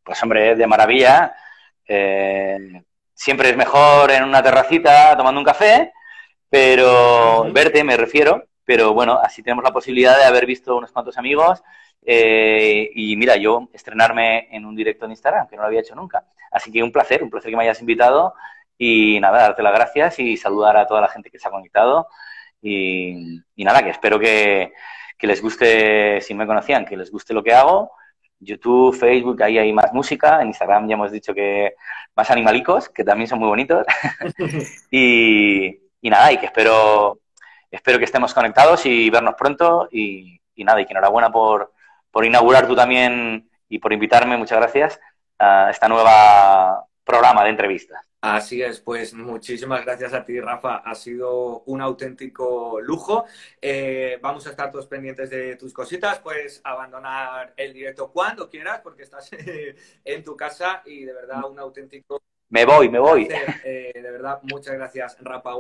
[0.05, 1.35] Pues hombre, de maravilla.
[1.87, 2.83] Eh,
[3.15, 5.93] siempre es mejor en una terracita tomando un café
[6.53, 11.17] pero verte me refiero, pero bueno, así tenemos la posibilidad de haber visto unos cuantos
[11.17, 11.63] amigos
[12.05, 15.95] eh, y mira, yo estrenarme en un directo en Instagram, que no lo había hecho
[15.95, 16.27] nunca.
[16.51, 18.35] Así que un placer, un placer que me hayas invitado
[18.85, 22.09] y nada, darte las gracias y saludar a toda la gente que se ha conectado
[22.61, 24.73] y, nada, que espero que,
[25.17, 27.93] que les guste, si me conocían, que les guste lo que hago
[28.43, 30.41] YouTube, Facebook, ahí hay más música.
[30.43, 31.75] En Instagram ya hemos dicho que
[32.17, 33.87] más animalicos, que también son muy bonitos.
[34.91, 37.21] y, nada, y que espero,
[37.71, 39.89] espero que estemos conectados y vernos pronto.
[39.93, 41.73] Y, nada, y que enhorabuena por,
[42.11, 45.01] por inaugurar tú también y por invitarme, muchas gracias,
[45.39, 48.12] a esta nueva programa de entrevistas.
[48.25, 50.77] Así es, pues muchísimas gracias a ti, Rafa.
[50.77, 53.25] Ha sido un auténtico lujo.
[53.61, 56.21] Eh, vamos a estar todos pendientes de tus cositas.
[56.21, 59.29] Puedes abandonar el directo cuando quieras, porque estás
[60.05, 62.23] en tu casa y de verdad un auténtico.
[62.51, 63.27] Me voy, me voy.
[63.65, 65.51] Eh, de verdad, muchas gracias, Rafa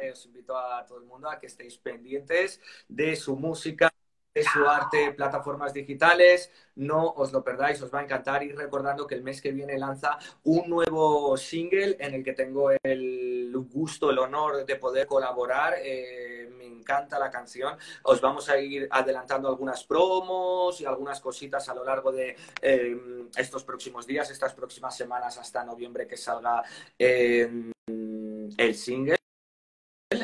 [0.00, 3.92] Eh, os invito a todo el mundo a que estéis pendientes de su música
[4.34, 6.50] de su arte, plataformas digitales.
[6.76, 8.42] No os lo perdáis, os va a encantar.
[8.42, 12.70] Y recordando que el mes que viene lanza un nuevo single en el que tengo
[12.82, 15.74] el gusto, el honor de poder colaborar.
[15.82, 17.76] Eh, me encanta la canción.
[18.04, 22.96] Os vamos a ir adelantando algunas promos y algunas cositas a lo largo de eh,
[23.36, 26.62] estos próximos días, estas próximas semanas hasta noviembre que salga
[26.98, 29.21] eh, el single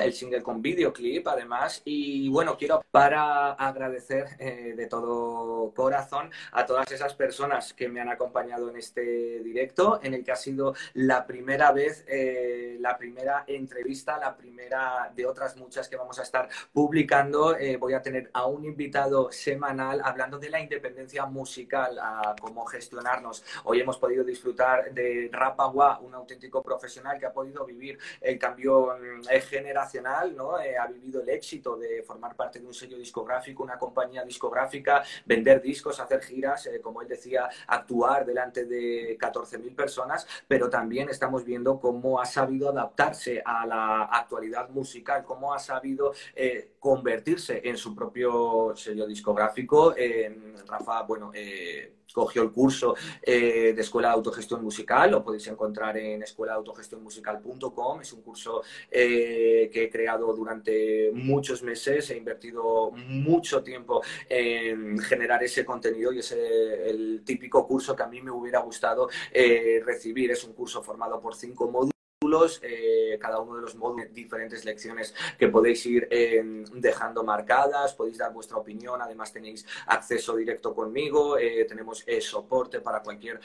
[0.09, 1.83] el single con videoclip además.
[1.85, 8.01] Y bueno, quiero para agradecer eh, de todo corazón a todas esas personas que me
[8.01, 12.97] han acompañado en este directo, en el que ha sido la primera vez, eh, la
[12.97, 17.57] primera entrevista, la primera de otras muchas que vamos a estar publicando.
[17.57, 22.65] Eh, voy a tener a un invitado semanal hablando de la independencia musical, a cómo
[22.65, 23.45] gestionarnos.
[23.65, 28.97] Hoy hemos podido disfrutar de Rapagua, un auténtico profesional que ha podido vivir el cambio
[29.49, 34.24] generacional Eh, ha vivido el éxito de formar parte de un sello discográfico, una compañía
[34.24, 40.70] discográfica, vender discos, hacer giras, eh, como él decía, actuar delante de 14.000 personas, pero
[40.70, 46.74] también estamos viendo cómo ha sabido adaptarse a la actualidad musical, cómo ha sabido eh,
[46.78, 49.94] convertirse en su propio sello discográfico.
[50.66, 51.32] Rafa, bueno,
[52.13, 58.01] cogió el curso eh, de Escuela de Autogestión Musical, lo podéis encontrar en escuelaautogestionmusical.com.
[58.01, 64.99] Es un curso eh, que he creado durante muchos meses, he invertido mucho tiempo en
[64.99, 69.83] generar ese contenido y es el típico curso que a mí me hubiera gustado eh,
[69.85, 70.31] recibir.
[70.31, 71.97] Es un curso formado por cinco módulos
[72.62, 78.18] eh, cada uno de los módulos, diferentes lecciones que podéis ir eh, dejando marcadas, podéis
[78.18, 83.41] dar vuestra opinión, además tenéis acceso directo conmigo, eh, tenemos soporte para cualquier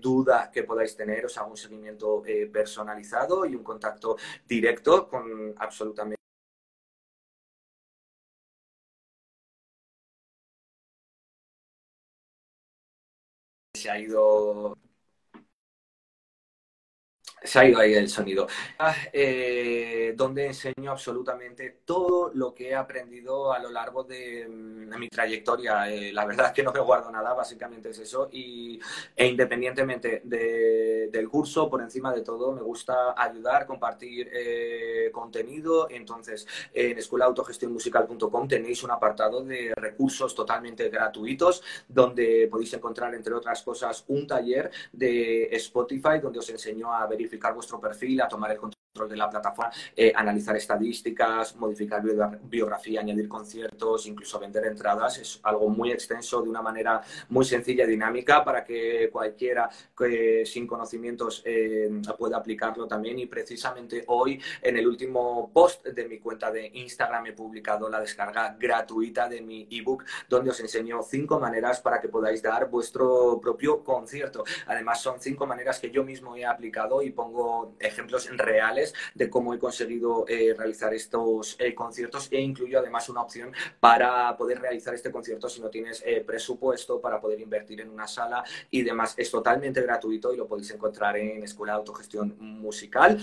[0.00, 2.22] duda que podáis tener, os hago un seguimiento
[2.52, 4.16] personalizado y un contacto
[4.46, 6.18] directo con absolutamente
[13.74, 14.76] se ha ido
[17.42, 18.46] se ha ido ahí el sonido.
[18.78, 24.98] Ah, eh, donde enseño absolutamente todo lo que he aprendido a lo largo de, mm,
[24.98, 25.90] mi trayectoria.
[25.90, 28.28] Eh, la verdad es que no me guardo nada, básicamente es eso.
[28.32, 28.80] Y,
[29.14, 35.88] e independientemente del curso, por encima de todo, me gusta ayudar, compartir eh, contenido.
[35.90, 43.62] Entonces, en escuelaautogestiónmusical.com tenéis un apartado de recursos totalmente gratuitos, donde podéis encontrar, entre otras
[43.62, 48.58] cosas, un taller de Spotify, donde os enseño a verificar vuestro perfil, a tomar el
[48.58, 52.02] control de la plataforma, eh, analizar estadísticas, modificar
[52.42, 55.18] biografía, añadir conciertos, incluso vender entradas.
[55.18, 60.44] Es algo muy extenso de una manera muy sencilla y dinámica para que cualquiera que
[60.46, 63.18] sin conocimientos eh, pueda aplicarlo también.
[63.18, 68.00] Y precisamente hoy, en el último post de mi cuenta de Instagram, he publicado la
[68.00, 73.38] descarga gratuita de mi ebook, donde os enseño cinco maneras para que podáis dar vuestro
[73.40, 74.44] propio concierto.
[74.66, 79.54] Además, son cinco maneras que yo mismo he aplicado y pongo ejemplos reales de cómo
[79.54, 84.94] he conseguido eh, realizar estos eh, conciertos e incluyo además una opción para poder realizar
[84.94, 89.14] este concierto si no tienes eh, presupuesto para poder invertir en una sala y demás.
[89.16, 93.18] Es totalmente gratuito y lo podéis encontrar en Escuela de Autogestión Musical.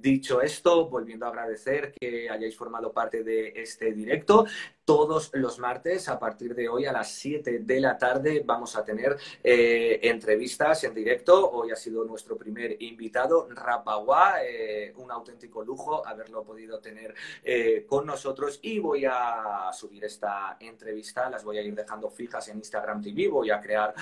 [0.00, 4.46] dicho esto, volviendo a agradecer que hayáis formado parte de este directo
[4.84, 8.84] todos los martes a partir de hoy a las 7 de la tarde vamos a
[8.84, 11.50] tener eh, entrevistas en directo.
[11.50, 17.14] Hoy ha sido nuestro primer invitado, Rapagua, eh, un auténtico lujo haberlo podido tener
[17.44, 18.58] eh, con nosotros.
[18.62, 23.28] Y voy a subir esta entrevista, las voy a ir dejando fijas en Instagram TV,
[23.28, 23.94] voy a crear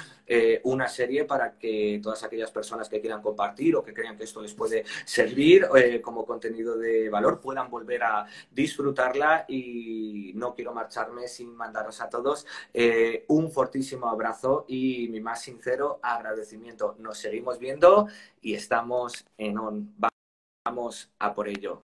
[0.64, 4.42] una serie para que todas aquellas personas que quieran compartir o que crean que esto
[4.42, 5.68] les puede servir
[6.02, 9.44] como contenido de valor puedan volver a disfrutarla.
[9.48, 16.00] Y no marcharme sin mandaros a todos eh, un fortísimo abrazo y mi más sincero
[16.02, 16.96] agradecimiento.
[16.98, 18.08] Nos seguimos viendo
[18.40, 19.94] y estamos en on.
[20.64, 21.87] Vamos a por ello.